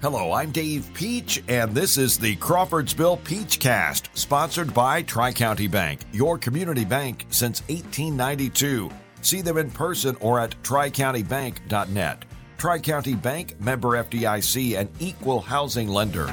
Hello, 0.00 0.30
I'm 0.30 0.52
Dave 0.52 0.88
Peach, 0.94 1.42
and 1.48 1.74
this 1.74 1.98
is 1.98 2.20
the 2.20 2.36
Crawfordsville 2.36 3.16
Peach 3.16 3.58
Cast, 3.58 4.16
sponsored 4.16 4.72
by 4.72 5.02
Tri 5.02 5.32
County 5.32 5.66
Bank, 5.66 6.02
your 6.12 6.38
community 6.38 6.84
bank 6.84 7.26
since 7.30 7.62
1892. 7.62 8.92
See 9.22 9.42
them 9.42 9.56
in 9.56 9.72
person 9.72 10.16
or 10.20 10.38
at 10.38 10.54
tricountybank.net. 10.62 12.24
Tri 12.58 12.78
County 12.78 13.16
Bank, 13.16 13.60
member 13.60 14.00
FDIC, 14.00 14.78
and 14.78 14.88
equal 15.00 15.40
housing 15.40 15.88
lender. 15.88 16.32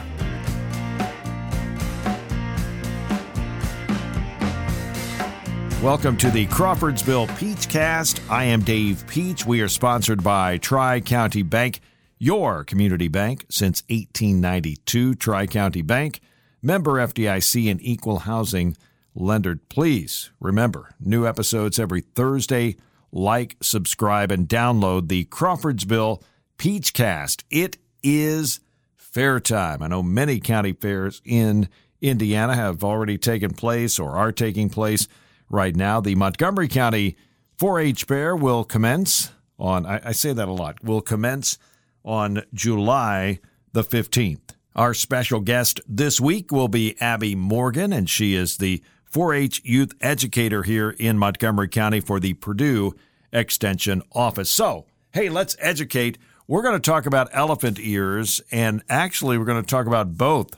Welcome 5.81 6.17
to 6.17 6.29
the 6.29 6.45
Crawfordsville 6.51 7.35
Peach 7.39 7.67
Cast. 7.67 8.21
I 8.29 8.43
am 8.43 8.61
Dave 8.61 9.07
Peach. 9.07 9.43
We 9.43 9.61
are 9.61 9.67
sponsored 9.67 10.23
by 10.23 10.59
Tri 10.59 10.99
County 10.99 11.41
Bank 11.41 11.81
your 12.17 12.63
community 12.63 13.07
bank 13.07 13.45
since 13.49 13.83
1892, 13.89 15.15
Tri 15.15 15.47
County 15.47 15.81
Bank, 15.81 16.21
member 16.61 16.93
FDIC 16.93 17.69
and 17.69 17.81
equal 17.81 18.19
housing 18.19 18.75
lender. 19.13 19.59
Please 19.69 20.31
remember, 20.39 20.95
new 20.99 21.25
episodes 21.27 21.79
every 21.79 22.01
Thursday. 22.01 22.75
Like, 23.11 23.55
subscribe, 23.61 24.29
and 24.31 24.47
download 24.47 25.07
the 25.07 25.23
Crawfordsville 25.25 26.21
Peachcast. 26.57 27.43
It 27.49 27.77
is 28.03 28.59
fair 28.97 29.39
time. 29.39 29.81
I 29.81 29.87
know 29.87 30.03
many 30.03 30.41
county 30.41 30.73
fairs 30.73 31.21
in 31.23 31.69
Indiana 32.01 32.55
have 32.55 32.83
already 32.83 33.17
taken 33.17 33.53
place 33.53 33.99
or 33.99 34.11
are 34.11 34.33
taking 34.33 34.69
place 34.69 35.07
right 35.49 35.75
now. 35.75 36.01
The 36.01 36.15
Montgomery 36.15 36.67
County 36.67 37.15
4 37.57 37.79
H 37.79 38.03
Fair 38.03 38.35
will 38.35 38.63
commence 38.63 39.31
on, 39.57 39.85
I, 39.85 40.01
I 40.03 40.11
say 40.11 40.33
that 40.33 40.49
a 40.49 40.51
lot, 40.51 40.83
will 40.83 41.01
commence 41.01 41.57
on 42.05 42.43
July 42.53 43.39
the 43.73 43.83
15th. 43.83 44.39
Our 44.75 44.93
special 44.93 45.41
guest 45.41 45.81
this 45.87 46.21
week 46.21 46.51
will 46.51 46.67
be 46.67 46.95
Abby 47.01 47.35
Morgan, 47.35 47.91
and 47.91 48.09
she 48.09 48.35
is 48.35 48.57
the 48.57 48.81
4 49.05 49.33
H 49.33 49.61
youth 49.65 49.93
educator 50.01 50.63
here 50.63 50.91
in 50.91 51.17
Montgomery 51.17 51.69
County 51.69 51.99
for 51.99 52.19
the 52.19 52.33
Purdue 52.33 52.93
Extension 53.33 54.01
Office. 54.11 54.49
So, 54.49 54.85
hey, 55.13 55.29
let's 55.29 55.55
educate. 55.59 56.17
We're 56.47 56.61
going 56.61 56.75
to 56.75 56.91
talk 56.91 57.05
about 57.05 57.29
elephant 57.31 57.79
ears, 57.79 58.41
and 58.51 58.83
actually, 58.87 59.37
we're 59.37 59.45
going 59.45 59.63
to 59.63 59.67
talk 59.67 59.87
about 59.87 60.17
both 60.17 60.51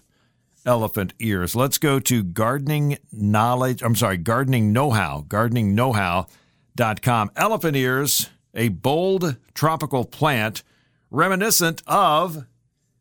elephant 0.65 1.13
ears. 1.19 1.55
Let's 1.55 1.77
go 1.77 1.99
to 1.99 2.23
gardening 2.23 2.97
knowledge. 3.11 3.81
I'm 3.81 3.95
sorry, 3.95 4.17
gardening 4.17 4.73
know 4.73 4.91
how, 4.91 5.25
gardeningknowhow.com. 5.27 7.31
Elephant 7.35 7.77
ears, 7.77 8.29
a 8.53 8.69
bold 8.69 9.37
tropical 9.53 10.03
plant 10.03 10.63
reminiscent 11.09 11.81
of, 11.87 12.45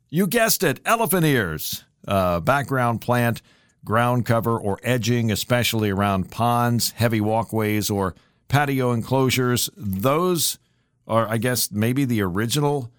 you 0.08 0.26
guessed 0.26 0.62
it, 0.62 0.80
elephant 0.84 1.24
ears. 1.24 1.84
Uh, 2.06 2.40
background 2.40 3.00
plant, 3.00 3.42
ground 3.84 4.24
cover, 4.24 4.56
or 4.58 4.78
edging, 4.82 5.32
especially 5.32 5.90
around 5.90 6.30
ponds, 6.30 6.92
heavy 6.92 7.20
walkways, 7.20 7.90
or 7.90 8.14
patio 8.48 8.92
enclosures. 8.92 9.68
Those 9.76 10.58
are, 11.06 11.28
I 11.28 11.36
guess, 11.38 11.72
maybe 11.72 12.04
the 12.04 12.22
original 12.22 12.92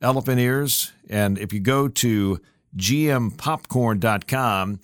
elephant 0.00 0.40
ears. 0.40 0.92
And 1.08 1.38
if 1.38 1.52
you 1.52 1.60
go 1.60 1.88
to 1.88 2.40
gmpopcorn.com, 2.76 4.80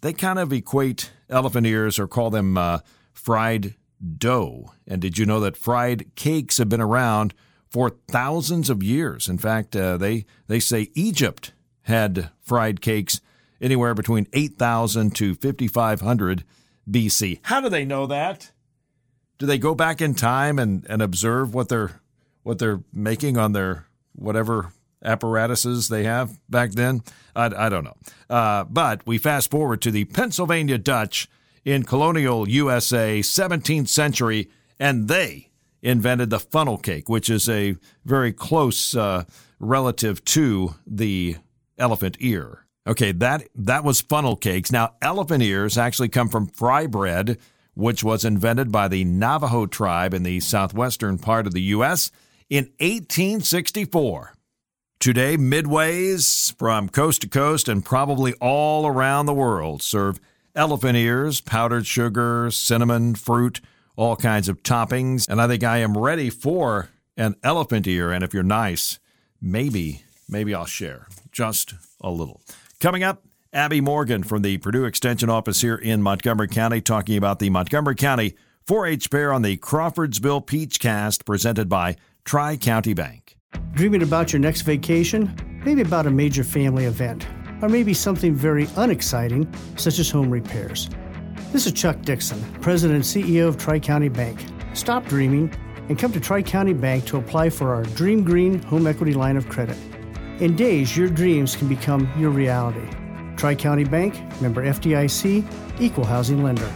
they 0.00 0.12
kind 0.12 0.38
of 0.38 0.52
equate 0.52 1.10
elephant 1.28 1.66
ears 1.66 1.98
or 1.98 2.06
call 2.06 2.30
them 2.30 2.56
uh, 2.58 2.78
fried 3.12 3.74
dough. 4.18 4.72
And 4.86 5.00
did 5.00 5.18
you 5.18 5.26
know 5.26 5.40
that 5.40 5.56
fried 5.56 6.14
cakes 6.14 6.58
have 6.58 6.68
been 6.68 6.80
around 6.80 7.34
for 7.74 7.90
thousands 8.06 8.70
of 8.70 8.84
years. 8.84 9.28
In 9.28 9.36
fact, 9.36 9.74
uh, 9.74 9.96
they 9.96 10.26
they 10.46 10.60
say 10.60 10.92
Egypt 10.94 11.52
had 11.82 12.30
fried 12.40 12.80
cakes 12.80 13.20
anywhere 13.60 13.94
between 13.94 14.28
8,000 14.32 15.12
to 15.16 15.34
5,500 15.34 16.44
BC. 16.88 17.40
How 17.42 17.60
do 17.60 17.68
they 17.68 17.84
know 17.84 18.06
that? 18.06 18.52
Do 19.38 19.46
they 19.46 19.58
go 19.58 19.74
back 19.74 20.00
in 20.00 20.14
time 20.14 20.60
and, 20.60 20.86
and 20.88 21.02
observe 21.02 21.52
what 21.52 21.68
they're 21.68 22.00
what 22.44 22.60
they're 22.60 22.84
making 22.92 23.36
on 23.36 23.54
their 23.54 23.86
whatever 24.14 24.72
apparatuses 25.02 25.88
they 25.88 26.04
have 26.04 26.38
back 26.48 26.70
then? 26.70 27.02
I, 27.34 27.46
I 27.46 27.68
don't 27.68 27.82
know. 27.82 27.96
Uh, 28.30 28.62
but 28.70 29.04
we 29.04 29.18
fast 29.18 29.50
forward 29.50 29.82
to 29.82 29.90
the 29.90 30.04
Pennsylvania 30.04 30.78
Dutch 30.78 31.28
in 31.64 31.82
colonial 31.82 32.48
USA, 32.48 33.18
17th 33.18 33.88
century, 33.88 34.48
and 34.78 35.08
they 35.08 35.50
invented 35.84 36.30
the 36.30 36.40
funnel 36.40 36.78
cake, 36.78 37.08
which 37.08 37.30
is 37.30 37.48
a 37.48 37.76
very 38.04 38.32
close 38.32 38.96
uh, 38.96 39.24
relative 39.60 40.24
to 40.24 40.74
the 40.86 41.36
elephant 41.78 42.16
ear. 42.18 42.66
Okay, 42.86 43.12
that 43.12 43.48
that 43.54 43.84
was 43.84 44.00
funnel 44.00 44.36
cakes. 44.36 44.72
Now, 44.72 44.94
elephant 45.00 45.42
ears 45.42 45.78
actually 45.78 46.08
come 46.08 46.28
from 46.28 46.46
fry 46.46 46.86
bread, 46.86 47.38
which 47.74 48.02
was 48.02 48.24
invented 48.24 48.72
by 48.72 48.88
the 48.88 49.04
Navajo 49.04 49.66
tribe 49.66 50.14
in 50.14 50.22
the 50.22 50.40
southwestern 50.40 51.18
part 51.18 51.46
of 51.46 51.52
the 51.52 51.62
U.S. 51.62 52.10
in 52.50 52.64
1864. 52.80 54.34
Today, 55.00 55.36
Midways 55.36 56.56
from 56.58 56.88
coast 56.88 57.22
to 57.22 57.28
coast 57.28 57.68
and 57.68 57.84
probably 57.84 58.32
all 58.34 58.86
around 58.86 59.26
the 59.26 59.34
world 59.34 59.82
serve 59.82 60.18
elephant 60.54 60.96
ears, 60.96 61.40
powdered 61.40 61.86
sugar, 61.86 62.50
cinnamon, 62.50 63.14
fruit, 63.14 63.60
all 63.96 64.16
kinds 64.16 64.48
of 64.48 64.62
toppings. 64.62 65.28
And 65.28 65.40
I 65.40 65.48
think 65.48 65.62
I 65.64 65.78
am 65.78 65.96
ready 65.96 66.30
for 66.30 66.88
an 67.16 67.36
elephant 67.42 67.86
ear. 67.86 68.12
And 68.12 68.24
if 68.24 68.34
you're 68.34 68.42
nice, 68.42 68.98
maybe, 69.40 70.02
maybe 70.28 70.54
I'll 70.54 70.66
share 70.66 71.08
just 71.30 71.74
a 72.00 72.10
little. 72.10 72.40
Coming 72.80 73.02
up, 73.02 73.22
Abby 73.52 73.80
Morgan 73.80 74.24
from 74.24 74.42
the 74.42 74.58
Purdue 74.58 74.84
Extension 74.84 75.30
Office 75.30 75.60
here 75.60 75.76
in 75.76 76.02
Montgomery 76.02 76.48
County 76.48 76.80
talking 76.80 77.16
about 77.16 77.38
the 77.38 77.50
Montgomery 77.50 77.94
County 77.94 78.34
4 78.66 78.86
H 78.86 79.08
Fair 79.08 79.32
on 79.32 79.42
the 79.42 79.56
Crawfordsville 79.56 80.40
Peach 80.40 80.80
Cast 80.80 81.24
presented 81.24 81.68
by 81.68 81.96
Tri 82.24 82.56
County 82.56 82.94
Bank. 82.94 83.36
Dreaming 83.74 84.02
about 84.02 84.32
your 84.32 84.40
next 84.40 84.62
vacation? 84.62 85.62
Maybe 85.64 85.82
about 85.82 86.06
a 86.06 86.10
major 86.10 86.42
family 86.42 86.86
event, 86.86 87.26
or 87.62 87.68
maybe 87.68 87.94
something 87.94 88.34
very 88.34 88.68
unexciting, 88.76 89.52
such 89.76 89.98
as 89.98 90.10
home 90.10 90.30
repairs. 90.30 90.90
This 91.52 91.66
is 91.66 91.72
Chuck 91.72 92.00
Dixon, 92.02 92.42
President 92.60 92.96
and 92.96 93.04
CEO 93.04 93.48
of 93.48 93.56
Tri 93.56 93.78
County 93.78 94.08
Bank. 94.08 94.44
Stop 94.72 95.06
dreaming 95.06 95.52
and 95.88 95.98
come 95.98 96.12
to 96.12 96.20
Tri 96.20 96.42
County 96.42 96.72
Bank 96.72 97.04
to 97.06 97.16
apply 97.16 97.50
for 97.50 97.74
our 97.74 97.82
Dream 97.82 98.24
Green 98.24 98.62
home 98.62 98.86
equity 98.86 99.14
line 99.14 99.36
of 99.36 99.48
credit. 99.48 99.76
In 100.40 100.56
days, 100.56 100.96
your 100.96 101.08
dreams 101.08 101.54
can 101.54 101.68
become 101.68 102.08
your 102.18 102.30
reality. 102.30 102.86
Tri 103.36 103.54
County 103.54 103.84
Bank, 103.84 104.14
member 104.40 104.64
FDIC, 104.64 105.44
equal 105.80 106.04
housing 106.04 106.42
lender. 106.42 106.70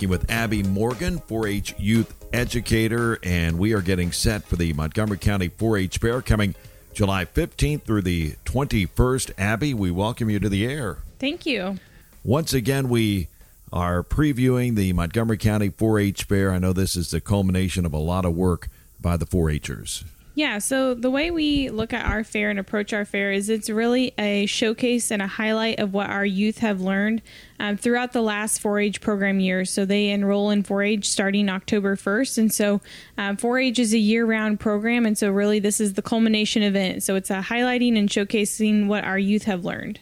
Talking 0.00 0.08
with 0.08 0.30
Abby 0.30 0.62
Morgan, 0.62 1.18
4 1.18 1.46
H 1.46 1.74
youth 1.76 2.14
educator, 2.32 3.18
and 3.22 3.58
we 3.58 3.74
are 3.74 3.82
getting 3.82 4.12
set 4.12 4.44
for 4.44 4.56
the 4.56 4.72
Montgomery 4.72 5.18
County 5.18 5.48
4 5.48 5.76
H 5.76 5.98
Fair 5.98 6.22
coming 6.22 6.54
July 6.94 7.26
15th 7.26 7.82
through 7.82 8.00
the 8.00 8.36
21st. 8.46 9.32
Abby, 9.36 9.74
we 9.74 9.90
welcome 9.90 10.30
you 10.30 10.40
to 10.40 10.48
the 10.48 10.64
air. 10.64 11.00
Thank 11.18 11.44
you. 11.44 11.76
Once 12.24 12.54
again, 12.54 12.88
we 12.88 13.28
are 13.74 14.02
previewing 14.02 14.74
the 14.74 14.94
Montgomery 14.94 15.36
County 15.36 15.68
4 15.68 15.98
H 15.98 16.24
Fair. 16.24 16.50
I 16.50 16.58
know 16.58 16.72
this 16.72 16.96
is 16.96 17.10
the 17.10 17.20
culmination 17.20 17.84
of 17.84 17.92
a 17.92 17.98
lot 17.98 18.24
of 18.24 18.34
work 18.34 18.68
by 19.02 19.18
the 19.18 19.26
4 19.26 19.50
Hers. 19.50 20.04
Yeah, 20.34 20.58
so 20.58 20.94
the 20.94 21.10
way 21.10 21.30
we 21.30 21.70
look 21.70 21.92
at 21.92 22.06
our 22.06 22.22
fair 22.22 22.50
and 22.50 22.58
approach 22.58 22.92
our 22.92 23.04
fair 23.04 23.32
is 23.32 23.48
it's 23.48 23.68
really 23.68 24.14
a 24.16 24.46
showcase 24.46 25.10
and 25.10 25.20
a 25.20 25.26
highlight 25.26 25.80
of 25.80 25.92
what 25.92 26.08
our 26.08 26.24
youth 26.24 26.58
have 26.58 26.80
learned 26.80 27.22
um, 27.58 27.76
throughout 27.76 28.12
the 28.12 28.22
last 28.22 28.60
4 28.60 28.78
H 28.78 29.00
program 29.00 29.40
year. 29.40 29.64
So 29.64 29.84
they 29.84 30.08
enroll 30.08 30.50
in 30.50 30.62
4 30.62 30.82
H 30.82 31.08
starting 31.08 31.48
October 31.48 31.96
1st. 31.96 32.38
And 32.38 32.52
so 32.52 32.80
um, 33.18 33.36
4 33.36 33.58
H 33.58 33.78
is 33.80 33.92
a 33.92 33.98
year 33.98 34.24
round 34.24 34.60
program. 34.60 35.04
And 35.04 35.18
so 35.18 35.30
really 35.30 35.58
this 35.58 35.80
is 35.80 35.94
the 35.94 36.02
culmination 36.02 36.62
event. 36.62 37.02
So 37.02 37.16
it's 37.16 37.30
a 37.30 37.42
highlighting 37.42 37.98
and 37.98 38.08
showcasing 38.08 38.86
what 38.86 39.04
our 39.04 39.18
youth 39.18 39.44
have 39.44 39.64
learned. 39.64 39.98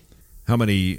How 0.47 0.57
many 0.57 0.99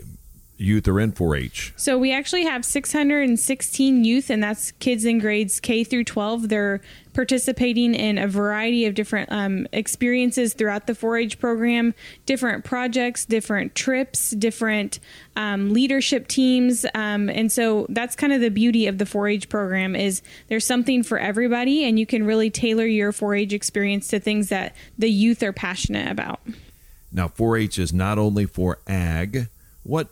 youth 0.59 0.87
are 0.87 0.99
in 0.99 1.13
4-H? 1.13 1.73
So 1.77 1.97
we 1.97 2.11
actually 2.11 2.43
have 2.43 2.65
616 2.65 4.03
youth, 4.03 4.29
and 4.29 4.43
that's 4.43 4.71
kids 4.73 5.05
in 5.05 5.19
grades 5.19 5.59
K 5.59 5.83
through 5.83 6.03
12. 6.03 6.49
They're 6.49 6.81
participating 7.13 7.95
in 7.95 8.17
a 8.17 8.27
variety 8.27 8.85
of 8.85 8.93
different 8.93 9.31
um, 9.31 9.67
experiences 9.71 10.53
throughout 10.53 10.87
the 10.87 10.93
4-H 10.93 11.39
program, 11.39 11.93
different 12.25 12.63
projects, 12.65 13.25
different 13.25 13.73
trips, 13.73 14.31
different 14.31 14.99
um, 15.35 15.73
leadership 15.73 16.27
teams, 16.27 16.85
um, 16.93 17.29
and 17.29 17.51
so 17.51 17.85
that's 17.89 18.15
kind 18.15 18.33
of 18.33 18.41
the 18.41 18.49
beauty 18.49 18.87
of 18.87 18.97
the 18.97 19.05
4-H 19.05 19.49
program 19.49 19.95
is 19.95 20.21
there's 20.47 20.65
something 20.65 21.03
for 21.03 21.17
everybody, 21.17 21.85
and 21.85 21.97
you 21.97 22.05
can 22.05 22.25
really 22.25 22.49
tailor 22.49 22.85
your 22.85 23.11
4-H 23.11 23.53
experience 23.53 24.07
to 24.09 24.19
things 24.19 24.49
that 24.49 24.75
the 24.97 25.09
youth 25.09 25.41
are 25.41 25.53
passionate 25.53 26.11
about. 26.11 26.41
Now, 27.11 27.27
4-H 27.27 27.79
is 27.79 27.93
not 27.93 28.19
only 28.19 28.45
for 28.45 28.79
ag. 28.87 29.47
What 29.83 30.09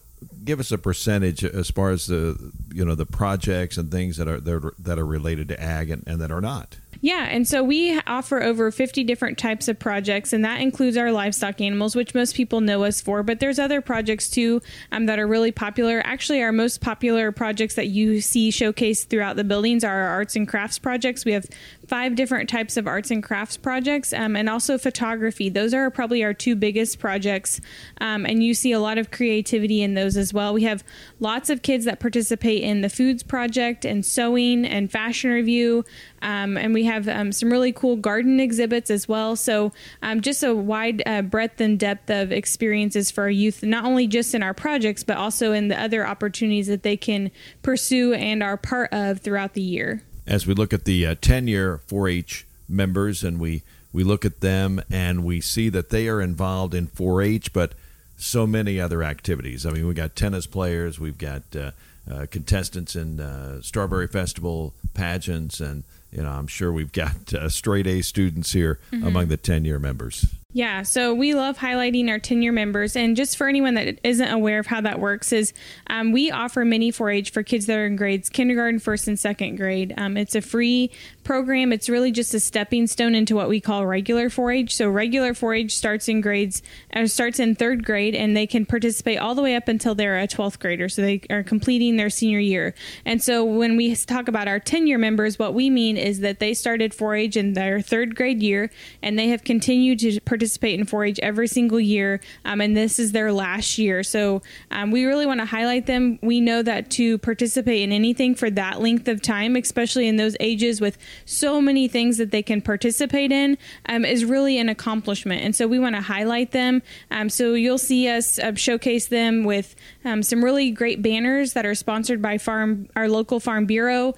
give 0.48 0.60
us 0.60 0.72
a 0.72 0.78
percentage 0.78 1.44
as 1.44 1.70
far 1.70 1.92
as 1.92 2.08
the 2.08 2.52
you 2.74 2.84
know 2.84 2.96
the 2.96 3.06
projects 3.06 3.78
and 3.78 3.92
things 3.92 4.18
that 4.18 4.28
are 4.28 4.40
that 4.40 4.98
are, 4.98 5.06
related 5.06 5.50
to 5.50 5.62
ag 5.62 5.92
and, 5.92 6.04
and 6.08 6.20
that 6.22 6.32
are 6.32 6.42
not. 6.42 6.78
Yeah, 7.02 7.28
and 7.30 7.48
so 7.48 7.64
we 7.64 8.00
offer 8.08 8.42
over 8.42 8.72
50 8.72 9.04
different 9.04 9.38
types 9.38 9.68
of 9.68 9.78
projects, 9.78 10.34
and 10.34 10.44
that 10.46 10.62
includes 10.62 10.98
our 10.98 11.12
livestock 11.12 11.62
animals, 11.62 11.96
which 11.96 12.16
most 12.16 12.36
people 12.36 12.62
know 12.62 12.84
us 12.84 13.02
for. 13.02 13.24
But 13.24 13.40
there's 13.40 13.60
other 13.60 13.82
projects 13.82 14.30
too 14.30 14.62
um, 14.92 15.06
that 15.06 15.20
are 15.20 15.28
really 15.28 15.52
popular. 15.52 16.02
Actually, 16.06 16.42
our 16.42 16.52
most 16.52 16.82
popular 16.82 17.32
projects 17.32 17.76
that 17.76 17.88
you 17.88 18.22
see 18.22 18.50
showcased 18.50 19.08
throughout 19.08 19.36
the 19.36 19.44
buildings 19.44 19.84
are 19.84 19.94
our 19.94 20.10
arts 20.10 20.36
and 20.36 20.48
crafts 20.48 20.80
projects. 20.80 21.26
We 21.26 21.34
have 21.34 21.46
five 21.88 22.16
different 22.16 22.50
types 22.50 22.78
of 22.78 22.88
arts 22.88 23.12
and 23.12 23.24
crafts 23.24 23.58
projects 23.58 24.12
um, 24.12 24.36
and 24.36 24.50
also 24.50 24.78
photography. 24.78 25.50
Those 25.50 25.74
are 25.74 25.90
probably 25.90 26.24
our 26.24 26.34
two 26.34 26.56
biggest 26.56 27.00
projects, 27.00 27.62
um, 28.02 28.26
and 28.26 28.44
you 28.44 28.54
see 28.54 28.72
a 28.72 28.80
lot 28.80 28.98
of 28.98 29.12
creativity 29.12 29.82
in 29.82 29.94
those 29.94 30.18
as 30.18 30.34
well. 30.34 30.54
We 30.54 30.64
have 30.64 30.84
lots 31.20 31.50
of 31.50 31.62
kids 31.62 31.86
that 31.86 32.00
participate 32.00 32.64
in 32.64 32.82
the 32.82 32.90
foods 32.90 33.24
project 33.24 33.86
and 33.86 34.06
sewing 34.06 34.66
and 34.66 34.92
fashion 34.92 35.32
review. 35.32 35.86
Um, 36.22 36.58
and 36.58 36.74
we 36.74 36.86
have 36.86 37.08
um, 37.08 37.32
some 37.32 37.52
really 37.52 37.72
cool 37.72 37.96
garden 37.96 38.40
exhibits 38.40 38.90
as 38.90 39.08
well. 39.08 39.36
So, 39.36 39.72
um, 40.02 40.22
just 40.22 40.44
a 40.44 40.54
wide 40.54 41.04
uh, 41.06 41.22
breadth 41.22 41.62
and 41.62 41.80
depth 41.80 42.10
of 42.10 42.32
experiences 42.32 43.12
for 43.12 43.24
our 43.24 43.30
youth, 43.30 43.64
not 43.64 43.86
only 43.86 44.08
just 44.08 44.34
in 44.34 44.44
our 44.44 44.54
projects, 44.54 45.04
but 45.04 45.18
also 45.18 45.52
in 45.52 45.68
the 45.68 45.80
other 45.80 46.06
opportunities 46.06 46.68
that 46.68 46.84
they 46.84 46.98
can 46.98 47.32
pursue 47.62 48.14
and 48.14 48.42
are 48.42 48.58
part 48.58 48.92
of 48.92 49.20
throughout 49.20 49.54
the 49.54 49.62
year. 49.62 50.02
As 50.26 50.46
we 50.46 50.54
look 50.54 50.74
at 50.74 50.86
the 50.86 51.06
uh, 51.06 51.16
10 51.22 51.48
year 51.48 51.80
4 51.88 52.08
H 52.10 52.46
members 52.68 53.24
and 53.24 53.40
we, 53.40 53.64
we 53.94 54.04
look 54.04 54.26
at 54.26 54.42
them 54.42 54.82
and 54.92 55.24
we 55.24 55.40
see 55.40 55.70
that 55.70 55.90
they 55.90 56.08
are 56.08 56.22
involved 56.22 56.74
in 56.74 56.88
4 56.88 57.22
H, 57.22 57.54
but 57.54 57.74
so 58.18 58.48
many 58.48 58.80
other 58.80 59.04
activities. 59.04 59.66
I 59.66 59.72
mean, 59.72 59.88
we 59.88 59.94
got 59.94 60.16
tennis 60.16 60.48
players, 60.48 61.00
we've 61.00 61.18
got 61.18 61.44
uh, 61.56 61.72
uh 62.10 62.26
contestants 62.30 62.96
in 62.96 63.20
uh, 63.20 63.62
Strawberry 63.62 64.08
Festival 64.08 64.74
pageants, 64.94 65.60
and 65.60 65.84
you 66.12 66.22
know, 66.22 66.30
I'm 66.30 66.48
sure 66.48 66.72
we've 66.72 66.92
got 66.92 67.34
uh, 67.34 67.50
straight 67.50 67.88
A 67.88 68.02
students 68.02 68.54
here 68.54 68.80
mm-hmm. 68.92 69.06
among 69.06 69.28
the 69.28 69.38
10 69.38 69.66
year 69.66 69.80
members. 69.80 70.26
Yeah, 70.54 70.84
so 70.84 71.14
we 71.14 71.34
love 71.34 71.58
highlighting 71.58 72.10
our 72.10 72.20
10 72.20 72.42
year 72.42 72.54
members. 72.54 72.96
And 72.96 73.18
just 73.18 73.36
for 73.36 73.50
anyone 73.50 73.74
that 73.74 74.00
isn't 74.04 74.30
aware 74.30 74.60
of 74.60 74.66
how 74.66 74.80
that 74.80 74.98
works, 74.98 75.34
is 75.34 75.54
um, 75.88 76.14
we 76.14 76.32
offer 76.32 76.64
mini 76.64 76.90
4 76.90 77.10
H 77.10 77.32
for 77.32 77.44
kids 77.44 77.66
that 77.66 77.78
are 77.78 77.86
in 77.86 77.98
grades 77.98 78.30
kindergarten, 78.30 78.80
first, 78.80 79.10
and 79.10 79.20
second 79.20 79.58
grade. 79.58 79.94
Um, 79.98 80.16
it's 80.16 80.36
a 80.36 80.42
free 80.42 80.90
program. 81.26 81.74
It's 81.74 81.90
really 81.90 82.14
just 82.14 82.34
a 82.34 82.40
stepping 82.40 82.88
stone 82.88 83.14
into 83.14 83.36
what 83.36 83.50
we 83.50 83.60
call 83.60 83.86
regular 83.86 84.30
4 84.30 84.52
H. 84.52 84.76
So, 84.76 84.88
regular 84.88 85.34
4 85.34 85.54
H 85.54 85.76
starts 85.76 86.08
in 86.08 86.22
grades, 86.22 86.64
uh, 86.94 87.08
starts 87.08 87.40
in 87.42 87.54
third 87.54 87.86
grade, 87.86 88.16
and 88.16 88.36
they 88.36 88.48
can 88.48 88.66
participate 88.66 89.18
all 89.20 89.36
the 89.36 89.42
way 89.42 89.54
up 89.54 89.68
until 89.68 89.96
they're 89.96 90.18
a 90.18 90.28
12th 90.28 90.60
grader. 90.60 90.88
So, 90.88 91.02
they 91.02 91.22
are 91.30 91.44
completing 91.44 91.98
their 91.98 92.10
senior 92.10 92.40
year. 92.40 92.74
And 93.04 93.22
so, 93.22 93.44
when 93.44 93.76
we 93.76 93.94
talk 93.98 94.30
about 94.30 94.48
our 94.48 94.62
10 94.62 94.88
year 94.88 94.98
members, 94.98 95.38
what 95.38 95.54
we 95.54 95.70
mean 95.70 95.98
is 95.98 96.22
that 96.22 96.40
they 96.40 96.54
started 96.54 96.94
4 96.94 97.16
H 97.16 97.36
in 97.36 97.52
their 97.52 97.82
third 97.82 98.16
grade 98.16 98.42
year 98.42 98.72
and 99.04 99.20
they 99.20 99.28
have 99.28 99.44
continued 99.44 100.00
to 100.00 100.20
participate 100.22 100.47
participate 100.48 100.80
in 100.80 100.86
4-H 100.86 101.20
every 101.22 101.48
single 101.48 101.80
year, 101.80 102.22
um, 102.46 102.62
and 102.62 102.76
this 102.76 103.00
is 103.00 103.12
their 103.12 103.34
last 103.34 103.78
year. 103.78 104.02
So 104.02 104.42
um, 104.72 104.92
we 104.92 105.04
really 105.04 105.26
want 105.26 105.42
to 105.42 105.46
highlight 105.46 105.88
them. 105.88 106.20
We 106.22 106.40
know 106.40 106.64
that 106.64 106.90
to 106.92 107.18
participate 107.18 107.82
in 107.82 107.92
anything 107.92 108.34
for 108.34 108.50
that 108.52 108.80
length 108.80 109.10
of 109.10 109.22
time, 109.22 109.58
especially 109.58 110.08
in 110.08 110.16
those 110.16 110.38
ages 110.40 110.80
with 110.80 110.98
so 111.26 111.60
many 111.60 111.90
things 111.90 112.18
that 112.18 112.32
they 112.32 112.42
can 112.42 112.62
participate 112.62 113.34
in, 113.34 113.58
um, 113.90 114.06
is 114.06 114.24
really 114.24 114.58
an 114.58 114.70
accomplishment. 114.70 115.44
And 115.44 115.54
so 115.54 115.68
we 115.68 115.80
want 115.80 115.96
to 115.96 116.02
highlight 116.02 116.52
them. 116.52 116.82
Um, 117.12 117.30
so 117.30 117.54
you'll 117.54 117.78
see 117.78 118.08
us 118.08 118.40
uh, 118.40 118.56
showcase 118.56 119.08
them 119.08 119.44
with 119.44 119.76
um, 120.06 120.24
some 120.24 120.42
really 120.42 120.72
great 120.72 121.02
banners 121.02 121.54
that 121.54 121.66
are 121.66 121.76
sponsored 121.76 122.22
by 122.22 122.38
farm 122.38 122.88
our 122.96 123.10
local 123.10 123.42
farm 123.42 123.66
bureau 123.66 124.16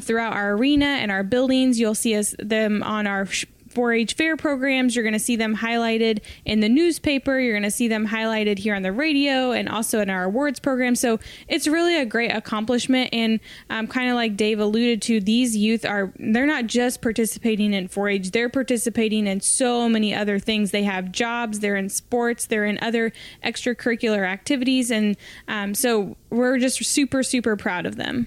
throughout 0.00 0.32
our 0.32 0.52
arena 0.52 0.86
and 0.86 1.10
our 1.10 1.24
buildings. 1.24 1.80
You'll 1.80 1.96
see 1.96 2.14
us 2.14 2.36
them 2.38 2.84
on 2.84 3.08
our 3.08 3.26
4 3.72 3.92
H 3.92 4.14
fair 4.14 4.36
programs. 4.36 4.94
You're 4.94 5.02
going 5.02 5.12
to 5.12 5.18
see 5.18 5.36
them 5.36 5.56
highlighted 5.56 6.20
in 6.44 6.60
the 6.60 6.68
newspaper. 6.68 7.38
You're 7.38 7.54
going 7.54 7.62
to 7.62 7.70
see 7.70 7.88
them 7.88 8.06
highlighted 8.06 8.58
here 8.58 8.74
on 8.74 8.82
the 8.82 8.92
radio 8.92 9.52
and 9.52 9.68
also 9.68 10.00
in 10.00 10.10
our 10.10 10.24
awards 10.24 10.60
program. 10.60 10.94
So 10.94 11.18
it's 11.48 11.66
really 11.66 11.96
a 11.96 12.04
great 12.04 12.30
accomplishment. 12.30 13.10
And 13.12 13.40
um, 13.70 13.86
kind 13.86 14.10
of 14.10 14.16
like 14.16 14.36
Dave 14.36 14.60
alluded 14.60 15.02
to, 15.02 15.20
these 15.20 15.56
youth 15.56 15.84
are, 15.84 16.12
they're 16.18 16.46
not 16.46 16.66
just 16.66 17.02
participating 17.02 17.72
in 17.74 17.88
4 17.88 18.08
H, 18.08 18.30
they're 18.30 18.48
participating 18.48 19.26
in 19.26 19.40
so 19.40 19.88
many 19.88 20.14
other 20.14 20.38
things. 20.38 20.70
They 20.70 20.84
have 20.84 21.12
jobs, 21.12 21.60
they're 21.60 21.76
in 21.76 21.88
sports, 21.88 22.46
they're 22.46 22.66
in 22.66 22.78
other 22.82 23.12
extracurricular 23.44 24.26
activities. 24.26 24.90
And 24.90 25.16
um, 25.48 25.74
so 25.74 26.16
we're 26.30 26.58
just 26.58 26.84
super, 26.84 27.22
super 27.22 27.56
proud 27.56 27.86
of 27.86 27.96
them. 27.96 28.26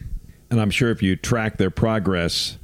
And 0.50 0.62
I'm 0.62 0.70
sure 0.70 0.92
if 0.92 1.02
you 1.02 1.16
track 1.16 1.58
their 1.58 1.70
progress, 1.70 2.58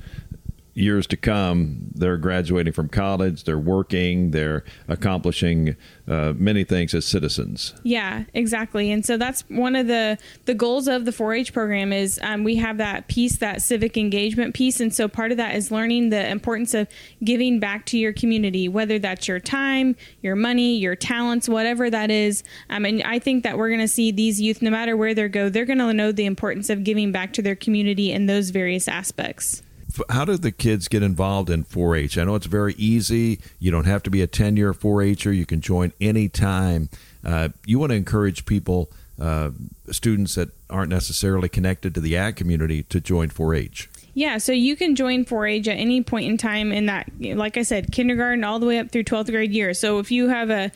years 0.74 1.06
to 1.08 1.18
come, 1.18 1.92
they're 1.94 2.18
graduating 2.18 2.74
from 2.74 2.88
college, 2.88 3.44
they're 3.44 3.58
working, 3.58 4.32
they're 4.32 4.64
accomplishing 4.88 5.76
uh, 6.08 6.34
many 6.36 6.64
things 6.64 6.94
as 6.94 7.06
citizens. 7.06 7.74
Yeah, 7.84 8.24
exactly. 8.34 8.92
And 8.92 9.06
so 9.06 9.18
that's 9.18 9.42
one 9.50 9.76
of 9.76 9.88
the 9.88 10.18
the 10.46 10.54
goals 10.54 10.88
of 10.88 11.06
the 11.06 11.12
4-H 11.12 11.54
program 11.54 11.92
is 11.92 12.20
um, 12.24 12.44
we 12.44 12.56
have 12.56 12.78
that 12.78 13.08
piece, 13.08 13.38
that 13.38 13.62
civic 13.62 13.98
engagement 13.98 14.54
piece, 14.54 14.80
and 14.80 14.94
so 14.94 15.08
part 15.08 15.32
of 15.32 15.38
that 15.38 15.56
is 15.56 15.72
learning 15.72 16.10
the 16.10 16.30
importance 16.30 16.74
of 16.74 16.88
giving 17.24 17.60
back 17.60 17.86
to 17.88 17.98
your 17.98 18.14
community, 18.14 18.68
whether 18.68 18.98
that's 18.98 19.28
your 19.28 19.40
time, 19.40 19.96
your 20.22 20.36
money, 20.36 20.78
your 20.78 20.96
talents, 20.96 21.50
whatever 21.50 21.90
that 21.90 22.10
is. 22.10 22.44
Um, 22.70 22.86
and 22.86 23.04
I 23.04 23.20
think 23.20 23.44
that 23.44 23.58
we're 23.58 23.70
going 23.70 23.82
to 23.82 23.88
see 23.88 24.12
these 24.12 24.40
youth, 24.40 24.62
no 24.62 24.70
matter 24.70 24.96
where 24.96 25.14
they 25.14 25.28
go, 25.28 25.50
they're 25.50 25.66
going 25.66 25.80
to 25.80 25.94
know 25.94 26.12
the 26.12 26.26
importance 26.26 26.70
of 26.70 26.84
giving 26.84 27.12
back 27.12 27.34
to 27.34 27.42
their 27.42 27.56
community 27.56 28.12
in 28.12 28.26
those 28.26 28.50
various 28.50 28.88
aspects 28.88 29.64
how 30.10 30.26
do 30.26 30.38
the 30.38 30.52
kids 30.52 30.88
get 30.88 31.04
involved 31.04 31.50
in 31.50 31.64
4-H? 31.64 32.18
I 32.18 32.24
know 32.24 32.36
it's 32.36 32.46
very 32.46 32.74
easy. 32.74 33.40
You 33.60 33.72
don't 33.72 33.86
have 33.86 34.04
to 34.04 34.10
be 34.10 34.22
a 34.22 34.28
10-year 34.28 34.74
4-H'er. 34.74 35.36
You 35.36 35.46
can 35.46 35.62
join 35.62 35.94
anytime. 36.00 36.90
Uh, 37.24 37.50
you 37.66 37.80
want 37.80 37.92
to 37.92 37.96
encourage 37.96 38.46
people, 38.46 38.90
uh, 39.20 39.52
students 39.92 40.36
that 40.36 40.50
aren't 40.70 40.90
necessarily 40.90 41.50
connected 41.50 41.94
to 41.96 42.02
the 42.02 42.18
ag 42.18 42.36
community, 42.36 42.84
to 42.84 43.00
join 43.00 43.30
4-H. 43.30 43.90
Yeah, 44.14 44.40
so 44.40 44.52
you 44.52 44.76
can 44.76 44.96
join 44.96 45.24
4-H 45.24 45.68
at 45.70 45.78
any 45.78 46.04
point 46.04 46.26
in 46.26 46.38
time 46.38 46.72
in 46.72 46.88
that, 46.88 47.10
like 47.20 47.56
I 47.56 47.62
said, 47.62 47.94
kindergarten 47.94 48.44
all 48.44 48.60
the 48.60 48.66
way 48.66 48.78
up 48.78 48.92
through 48.92 49.06
12th 49.06 49.32
grade 49.32 49.52
year. 49.52 49.74
So 49.74 50.00
if 50.00 50.12
you 50.12 50.28
have 50.28 50.50
a 50.50 50.72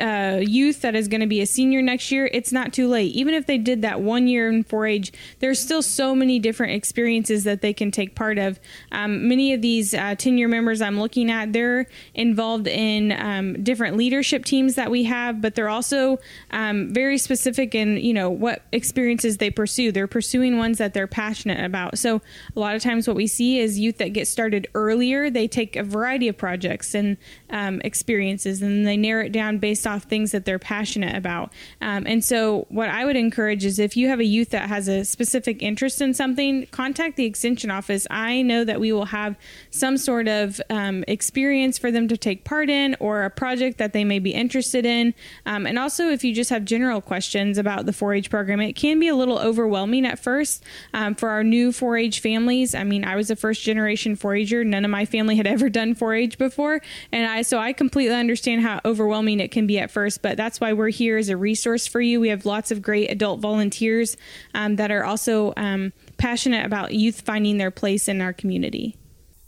uh, 0.00 0.40
youth 0.40 0.82
that 0.82 0.94
is 0.94 1.08
going 1.08 1.20
to 1.20 1.26
be 1.26 1.40
a 1.40 1.46
senior 1.46 1.82
next 1.82 2.10
year, 2.10 2.28
it's 2.32 2.52
not 2.52 2.72
too 2.72 2.88
late. 2.88 3.12
Even 3.12 3.34
if 3.34 3.46
they 3.46 3.58
did 3.58 3.82
that 3.82 4.00
one 4.00 4.26
year 4.28 4.48
in 4.48 4.64
4-H, 4.64 5.12
there's 5.40 5.60
still 5.60 5.82
so 5.82 6.14
many 6.14 6.38
different 6.38 6.72
experiences 6.72 7.44
that 7.44 7.60
they 7.60 7.72
can 7.72 7.90
take 7.90 8.14
part 8.14 8.38
of. 8.38 8.58
Um, 8.92 9.28
many 9.28 9.52
of 9.52 9.62
these 9.62 9.92
10-year 9.92 10.46
uh, 10.46 10.50
members 10.50 10.80
I'm 10.80 10.98
looking 10.98 11.30
at, 11.30 11.52
they're 11.52 11.86
involved 12.14 12.66
in 12.66 13.12
um, 13.12 13.62
different 13.62 13.96
leadership 13.96 14.44
teams 14.44 14.74
that 14.76 14.90
we 14.90 15.04
have, 15.04 15.40
but 15.40 15.54
they're 15.54 15.68
also 15.68 16.18
um, 16.50 16.92
very 16.92 17.18
specific 17.18 17.74
in 17.74 17.96
you 17.96 18.14
know 18.14 18.30
what 18.30 18.62
experiences 18.72 19.38
they 19.38 19.50
pursue. 19.50 19.92
They're 19.92 20.06
pursuing 20.06 20.58
ones 20.58 20.78
that 20.78 20.94
they're 20.94 21.06
passionate 21.06 21.64
about. 21.64 21.98
So 21.98 22.22
a 22.56 22.60
lot 22.60 22.74
of 22.74 22.82
times 22.82 23.06
what 23.06 23.16
we 23.16 23.26
see 23.26 23.58
is 23.58 23.78
youth 23.78 23.98
that 23.98 24.12
get 24.12 24.28
started 24.28 24.66
earlier 24.74 25.30
they 25.30 25.48
take 25.48 25.76
a 25.76 25.82
variety 25.82 26.28
of 26.28 26.36
projects 26.36 26.94
and 26.94 27.16
um, 27.50 27.80
experiences 27.84 28.62
and 28.62 28.86
they 28.86 28.96
narrow 28.96 29.24
it 29.24 29.32
down 29.32 29.58
based 29.58 29.83
off 29.86 30.04
things 30.04 30.32
that 30.32 30.44
they're 30.44 30.58
passionate 30.58 31.16
about 31.16 31.52
um, 31.80 32.06
and 32.06 32.24
so 32.24 32.66
what 32.68 32.88
i 32.88 33.04
would 33.04 33.16
encourage 33.16 33.64
is 33.64 33.78
if 33.78 33.96
you 33.96 34.08
have 34.08 34.20
a 34.20 34.24
youth 34.24 34.50
that 34.50 34.68
has 34.68 34.88
a 34.88 35.04
specific 35.04 35.62
interest 35.62 36.00
in 36.00 36.14
something 36.14 36.66
contact 36.66 37.16
the 37.16 37.24
extension 37.24 37.70
office 37.70 38.06
i 38.10 38.42
know 38.42 38.64
that 38.64 38.80
we 38.80 38.92
will 38.92 39.06
have 39.06 39.36
some 39.70 39.96
sort 39.96 40.28
of 40.28 40.60
um, 40.70 41.04
experience 41.08 41.78
for 41.78 41.90
them 41.90 42.08
to 42.08 42.16
take 42.16 42.44
part 42.44 42.68
in 42.70 42.96
or 43.00 43.24
a 43.24 43.30
project 43.30 43.78
that 43.78 43.92
they 43.92 44.04
may 44.04 44.18
be 44.18 44.32
interested 44.32 44.86
in 44.86 45.14
um, 45.46 45.66
and 45.66 45.78
also 45.78 46.08
if 46.08 46.24
you 46.24 46.34
just 46.34 46.50
have 46.50 46.64
general 46.64 47.00
questions 47.00 47.58
about 47.58 47.86
the 47.86 47.92
4-h 47.92 48.30
program 48.30 48.60
it 48.60 48.74
can 48.74 48.98
be 48.98 49.08
a 49.08 49.14
little 49.14 49.38
overwhelming 49.38 50.06
at 50.06 50.18
first 50.18 50.64
um, 50.92 51.14
for 51.14 51.28
our 51.28 51.44
new 51.44 51.70
4-h 51.70 52.20
families. 52.20 52.74
I 52.74 52.84
mean, 52.84 53.04
I 53.04 53.16
was 53.16 53.30
a 53.30 53.36
first 53.36 53.62
generation 53.62 54.16
4-H'er. 54.16 54.64
None 54.64 54.84
of 54.84 54.90
my 54.90 55.04
family 55.04 55.36
had 55.36 55.46
ever 55.54 55.68
done 55.68 55.94
4-H 55.94 56.38
before, 56.38 56.80
and 57.12 57.26
I 57.26 57.42
so 57.42 57.58
I 57.58 57.72
completely 57.72 58.14
understand 58.14 58.62
how 58.62 58.80
overwhelming 58.84 59.40
it 59.40 59.50
can 59.50 59.66
be 59.66 59.73
at 59.78 59.90
first. 59.90 60.22
But 60.22 60.36
that's 60.36 60.60
why 60.60 60.72
we're 60.72 60.88
here 60.88 61.16
as 61.16 61.28
a 61.28 61.36
resource 61.36 61.86
for 61.86 62.00
you. 62.00 62.20
We 62.20 62.28
have 62.28 62.46
lots 62.46 62.70
of 62.70 62.82
great 62.82 63.10
adult 63.10 63.40
volunteers 63.40 64.16
um, 64.54 64.76
that 64.76 64.90
are 64.90 65.04
also 65.04 65.52
um, 65.56 65.92
passionate 66.16 66.64
about 66.64 66.94
youth 66.94 67.22
finding 67.22 67.58
their 67.58 67.70
place 67.70 68.08
in 68.08 68.20
our 68.20 68.32
community. 68.32 68.96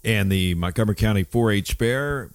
And 0.04 0.30
the 0.30 0.54
Montgomery 0.54 0.94
County 0.94 1.24
4-H 1.24 1.74
Fair 1.74 2.30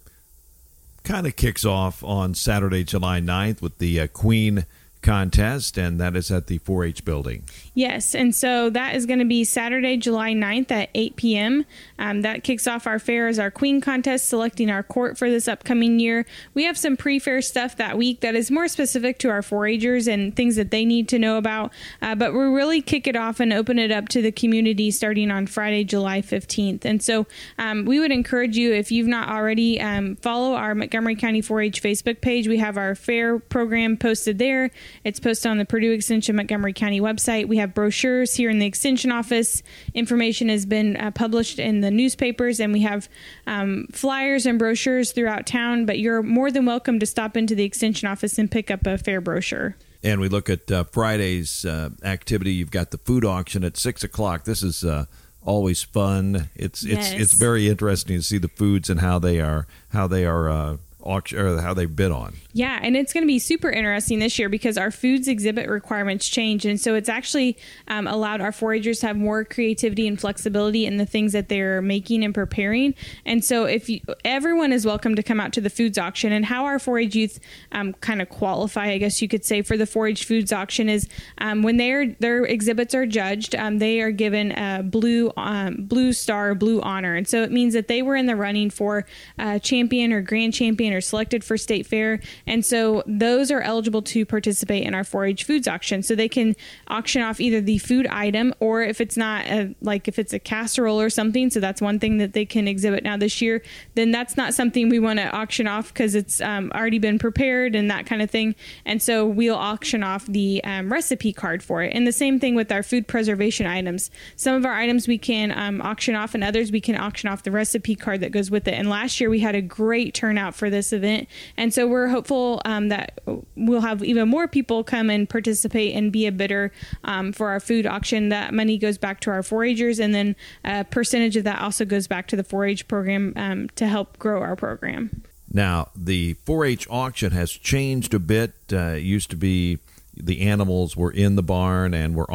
kind 1.04 1.26
of 1.26 1.36
kicks 1.36 1.64
off 1.64 2.04
on 2.04 2.34
Saturday, 2.34 2.84
July 2.84 3.20
9th 3.20 3.62
with 3.62 3.78
the 3.78 4.00
uh, 4.00 4.06
Queen 4.08 4.66
contest, 5.02 5.76
and 5.76 6.00
that 6.00 6.16
is 6.16 6.30
at 6.30 6.46
the 6.46 6.58
4 6.58 6.84
H 6.84 7.04
building. 7.04 7.44
Yes, 7.74 8.14
and 8.14 8.34
so 8.34 8.70
that 8.70 8.94
is 8.94 9.06
going 9.06 9.18
to 9.18 9.24
be 9.24 9.44
Saturday, 9.44 9.96
July 9.96 10.32
9th 10.32 10.70
at 10.70 10.90
8 10.94 11.16
p.m. 11.16 11.64
Um, 11.98 12.22
that 12.22 12.44
kicks 12.44 12.66
off 12.66 12.86
our 12.86 12.98
fair 12.98 13.28
as 13.28 13.38
our 13.38 13.50
Queen 13.50 13.80
contest, 13.80 14.28
selecting 14.28 14.70
our 14.70 14.82
court 14.82 15.18
for 15.18 15.28
this 15.28 15.48
upcoming 15.48 15.98
year. 15.98 16.24
We 16.54 16.64
have 16.64 16.78
some 16.78 16.96
pre 16.96 17.18
fair 17.18 17.42
stuff 17.42 17.76
that 17.76 17.98
week 17.98 18.20
that 18.20 18.34
is 18.34 18.50
more 18.50 18.68
specific 18.68 19.18
to 19.18 19.28
our 19.28 19.42
4 19.42 19.68
Hers 19.82 20.06
and 20.06 20.34
things 20.34 20.56
that 20.56 20.70
they 20.70 20.84
need 20.84 21.08
to 21.08 21.18
know 21.18 21.36
about, 21.36 21.72
uh, 22.00 22.14
but 22.14 22.32
we 22.32 22.40
really 22.40 22.80
kick 22.80 23.06
it 23.06 23.16
off 23.16 23.40
and 23.40 23.52
open 23.52 23.78
it 23.78 23.90
up 23.90 24.08
to 24.10 24.22
the 24.22 24.32
community 24.32 24.90
starting 24.90 25.30
on 25.30 25.46
Friday, 25.46 25.84
July 25.84 26.22
15th. 26.22 26.84
And 26.84 27.02
so 27.02 27.26
um, 27.58 27.84
we 27.84 27.98
would 27.98 28.12
encourage 28.12 28.56
you, 28.56 28.72
if 28.72 28.92
you've 28.92 29.06
not 29.06 29.28
already, 29.28 29.80
um, 29.80 30.16
follow 30.16 30.54
our 30.54 30.74
Montgomery 30.74 31.16
County 31.16 31.40
4 31.40 31.62
H 31.62 31.82
Facebook 31.82 32.20
page. 32.20 32.48
We 32.48 32.58
have 32.58 32.76
our 32.76 32.94
fair 32.94 33.38
program 33.38 33.96
posted 33.96 34.38
there. 34.38 34.70
It's 35.04 35.20
posted 35.20 35.50
on 35.50 35.58
the 35.58 35.64
Purdue 35.64 35.92
Extension 35.92 36.36
Montgomery 36.36 36.72
County 36.72 37.00
website. 37.00 37.48
We 37.48 37.58
have 37.58 37.74
brochures 37.74 38.34
here 38.34 38.50
in 38.50 38.58
the 38.58 38.66
Extension 38.66 39.12
office. 39.12 39.62
Information 39.94 40.48
has 40.48 40.66
been 40.66 40.96
uh, 40.96 41.10
published 41.10 41.58
in 41.58 41.80
the 41.80 41.90
newspapers, 41.90 42.60
and 42.60 42.72
we 42.72 42.82
have 42.82 43.08
um, 43.46 43.86
flyers 43.92 44.46
and 44.46 44.58
brochures 44.58 45.12
throughout 45.12 45.46
town. 45.46 45.86
But 45.86 45.98
you're 45.98 46.22
more 46.22 46.50
than 46.50 46.66
welcome 46.66 46.98
to 47.00 47.06
stop 47.06 47.36
into 47.36 47.54
the 47.54 47.64
Extension 47.64 48.08
office 48.08 48.38
and 48.38 48.50
pick 48.50 48.70
up 48.70 48.86
a 48.86 48.98
fair 48.98 49.20
brochure. 49.20 49.76
And 50.04 50.20
we 50.20 50.28
look 50.28 50.50
at 50.50 50.70
uh, 50.70 50.84
Friday's 50.84 51.64
uh, 51.64 51.90
activity. 52.02 52.54
You've 52.54 52.72
got 52.72 52.90
the 52.90 52.98
food 52.98 53.24
auction 53.24 53.62
at 53.62 53.76
six 53.76 54.02
o'clock. 54.02 54.44
This 54.44 54.62
is 54.62 54.84
uh, 54.84 55.06
always 55.44 55.82
fun. 55.82 56.50
It's 56.54 56.82
yes. 56.82 57.12
it's 57.12 57.22
it's 57.22 57.32
very 57.34 57.68
interesting 57.68 58.16
to 58.16 58.22
see 58.22 58.38
the 58.38 58.48
foods 58.48 58.90
and 58.90 59.00
how 59.00 59.18
they 59.18 59.40
are 59.40 59.66
how 59.90 60.06
they 60.06 60.24
are 60.24 60.48
uh, 60.48 60.76
auction 61.04 61.38
or 61.38 61.60
how 61.60 61.74
they 61.74 61.86
bid 61.86 62.10
on. 62.10 62.34
Yeah, 62.52 62.78
and 62.82 62.96
it's 62.96 63.12
going 63.12 63.22
to 63.22 63.28
be 63.28 63.38
super 63.38 63.70
interesting 63.70 64.18
this 64.18 64.38
year 64.38 64.48
because 64.48 64.76
our 64.76 64.90
foods 64.90 65.26
exhibit 65.26 65.68
requirements 65.68 66.28
change, 66.28 66.66
and 66.66 66.80
so 66.80 66.94
it's 66.94 67.08
actually 67.08 67.56
um, 67.88 68.06
allowed 68.06 68.40
our 68.40 68.50
4-Hers 68.50 69.00
to 69.00 69.06
have 69.06 69.16
more 69.16 69.44
creativity 69.44 70.06
and 70.06 70.20
flexibility 70.20 70.84
in 70.84 70.98
the 70.98 71.06
things 71.06 71.32
that 71.32 71.48
they're 71.48 71.80
making 71.80 72.24
and 72.24 72.34
preparing. 72.34 72.94
And 73.24 73.44
so, 73.44 73.64
if 73.64 73.88
you, 73.88 74.00
everyone 74.24 74.72
is 74.72 74.84
welcome 74.84 75.14
to 75.16 75.22
come 75.22 75.40
out 75.40 75.52
to 75.54 75.60
the 75.60 75.70
foods 75.70 75.96
auction, 75.98 76.32
and 76.32 76.44
how 76.44 76.66
our 76.66 76.78
4-H 76.78 77.14
youth 77.14 77.40
um, 77.72 77.94
kind 77.94 78.20
of 78.20 78.28
qualify, 78.28 78.88
I 78.88 78.98
guess 78.98 79.22
you 79.22 79.28
could 79.28 79.44
say, 79.44 79.62
for 79.62 79.76
the 79.76 79.84
4-H 79.84 80.24
foods 80.24 80.52
auction 80.52 80.88
is 80.88 81.08
um, 81.38 81.62
when 81.62 81.78
their 81.78 82.06
their 82.06 82.44
exhibits 82.44 82.94
are 82.94 83.06
judged, 83.06 83.54
um, 83.54 83.78
they 83.78 84.00
are 84.00 84.10
given 84.10 84.52
a 84.52 84.82
blue 84.82 85.32
um, 85.36 85.76
blue 85.78 86.12
star, 86.12 86.54
blue 86.54 86.80
honor, 86.82 87.14
and 87.14 87.26
so 87.26 87.42
it 87.42 87.50
means 87.50 87.72
that 87.74 87.88
they 87.88 88.02
were 88.02 88.16
in 88.16 88.26
the 88.26 88.36
running 88.36 88.70
for 88.70 89.06
uh, 89.38 89.58
champion 89.58 90.12
or 90.12 90.20
grand 90.20 90.52
champion 90.52 90.91
or 90.92 91.00
selected 91.00 91.44
for 91.44 91.56
state 91.56 91.86
fair 91.86 92.20
and 92.46 92.64
so 92.64 93.02
those 93.06 93.50
are 93.50 93.60
eligible 93.60 94.02
to 94.02 94.24
participate 94.24 94.84
in 94.84 94.94
our 94.94 95.04
4 95.04 95.26
H 95.26 95.44
foods 95.44 95.68
auction. 95.68 96.02
So 96.02 96.14
they 96.14 96.28
can 96.28 96.56
auction 96.88 97.22
off 97.22 97.40
either 97.40 97.60
the 97.60 97.78
food 97.78 98.06
item 98.08 98.54
or 98.60 98.82
if 98.82 99.00
it's 99.00 99.16
not 99.16 99.46
a, 99.46 99.74
like 99.80 100.08
if 100.08 100.18
it's 100.18 100.32
a 100.32 100.38
casserole 100.38 101.00
or 101.00 101.10
something. 101.10 101.50
So 101.50 101.60
that's 101.60 101.80
one 101.80 101.98
thing 101.98 102.18
that 102.18 102.32
they 102.32 102.44
can 102.44 102.66
exhibit 102.66 103.04
now 103.04 103.16
this 103.16 103.40
year. 103.40 103.62
Then 103.94 104.10
that's 104.10 104.36
not 104.36 104.54
something 104.54 104.88
we 104.88 104.98
want 104.98 105.18
to 105.18 105.30
auction 105.30 105.66
off 105.66 105.92
because 105.92 106.14
it's 106.14 106.40
um, 106.40 106.72
already 106.74 106.98
been 106.98 107.18
prepared 107.18 107.74
and 107.74 107.90
that 107.90 108.06
kind 108.06 108.22
of 108.22 108.30
thing. 108.30 108.54
And 108.84 109.00
so 109.00 109.26
we'll 109.26 109.54
auction 109.54 110.02
off 110.02 110.26
the 110.26 110.62
um, 110.64 110.92
recipe 110.92 111.32
card 111.32 111.62
for 111.62 111.82
it. 111.82 111.94
And 111.94 112.06
the 112.06 112.12
same 112.12 112.40
thing 112.40 112.54
with 112.54 112.72
our 112.72 112.82
food 112.82 113.06
preservation 113.06 113.66
items. 113.66 114.10
Some 114.36 114.56
of 114.56 114.64
our 114.64 114.74
items 114.74 115.06
we 115.06 115.18
can 115.18 115.52
um, 115.52 115.80
auction 115.82 116.16
off 116.16 116.34
and 116.34 116.42
others 116.42 116.72
we 116.72 116.80
can 116.80 116.96
auction 116.96 117.28
off 117.28 117.42
the 117.42 117.50
recipe 117.50 117.94
card 117.94 118.20
that 118.20 118.32
goes 118.32 118.50
with 118.50 118.66
it. 118.66 118.74
And 118.74 118.88
last 118.88 119.20
year 119.20 119.30
we 119.30 119.40
had 119.40 119.54
a 119.54 119.62
great 119.62 120.14
turnout 120.14 120.54
for 120.54 120.70
this 120.70 120.81
event. 120.90 121.28
And 121.58 121.74
so 121.74 121.86
we're 121.86 122.08
hopeful 122.08 122.62
um, 122.64 122.88
that 122.88 123.20
we'll 123.56 123.82
have 123.82 124.02
even 124.02 124.26
more 124.30 124.48
people 124.48 124.82
come 124.82 125.10
and 125.10 125.28
participate 125.28 125.94
and 125.94 126.10
be 126.10 126.26
a 126.26 126.32
bidder 126.32 126.72
um, 127.04 127.34
for 127.34 127.50
our 127.50 127.60
food 127.60 127.86
auction. 127.86 128.30
That 128.30 128.54
money 128.54 128.78
goes 128.78 128.96
back 128.96 129.20
to 129.20 129.30
our 129.30 129.42
4-Hers, 129.42 130.00
and 130.00 130.14
then 130.14 130.34
a 130.64 130.84
percentage 130.84 131.36
of 131.36 131.44
that 131.44 131.60
also 131.60 131.84
goes 131.84 132.06
back 132.06 132.26
to 132.28 132.36
the 132.36 132.44
4-H 132.44 132.88
program 132.88 133.34
um, 133.36 133.68
to 133.76 133.86
help 133.86 134.18
grow 134.18 134.40
our 134.40 134.56
program. 134.56 135.22
Now, 135.52 135.90
the 135.94 136.34
4-H 136.46 136.86
auction 136.88 137.32
has 137.32 137.50
changed 137.50 138.14
a 138.14 138.18
bit. 138.18 138.54
Uh, 138.72 138.94
it 138.96 139.02
used 139.02 139.28
to 139.30 139.36
be 139.36 139.78
the 140.16 140.40
animals 140.42 140.96
were 140.96 141.10
in 141.10 141.36
the 141.36 141.42
barn 141.42 141.92
and 141.92 142.14
were 142.14 142.24
mm-hmm. 142.24 142.34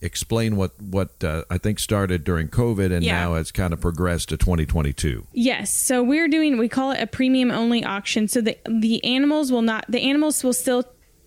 Explain 0.00 0.56
what 0.56 0.72
what 0.80 1.22
uh, 1.24 1.44
I 1.50 1.58
think 1.58 1.78
started 1.78 2.24
during 2.24 2.48
COVID 2.48 2.92
and 2.92 3.04
yeah. 3.04 3.20
now 3.20 3.34
it's 3.34 3.50
kind 3.50 3.72
of 3.72 3.80
progressed 3.80 4.28
to 4.30 4.36
2022. 4.36 5.26
Yes, 5.32 5.70
so 5.70 6.02
we're 6.02 6.28
doing 6.28 6.58
we 6.58 6.68
call 6.68 6.92
it 6.92 7.00
a 7.00 7.06
premium 7.06 7.50
only 7.50 7.84
auction. 7.84 8.28
So 8.28 8.40
the 8.40 8.58
the 8.68 9.04
animals 9.04 9.50
will 9.50 9.62
not 9.62 9.84
the 9.88 10.02
animals 10.02 10.42
will 10.44 10.52
still 10.52 10.84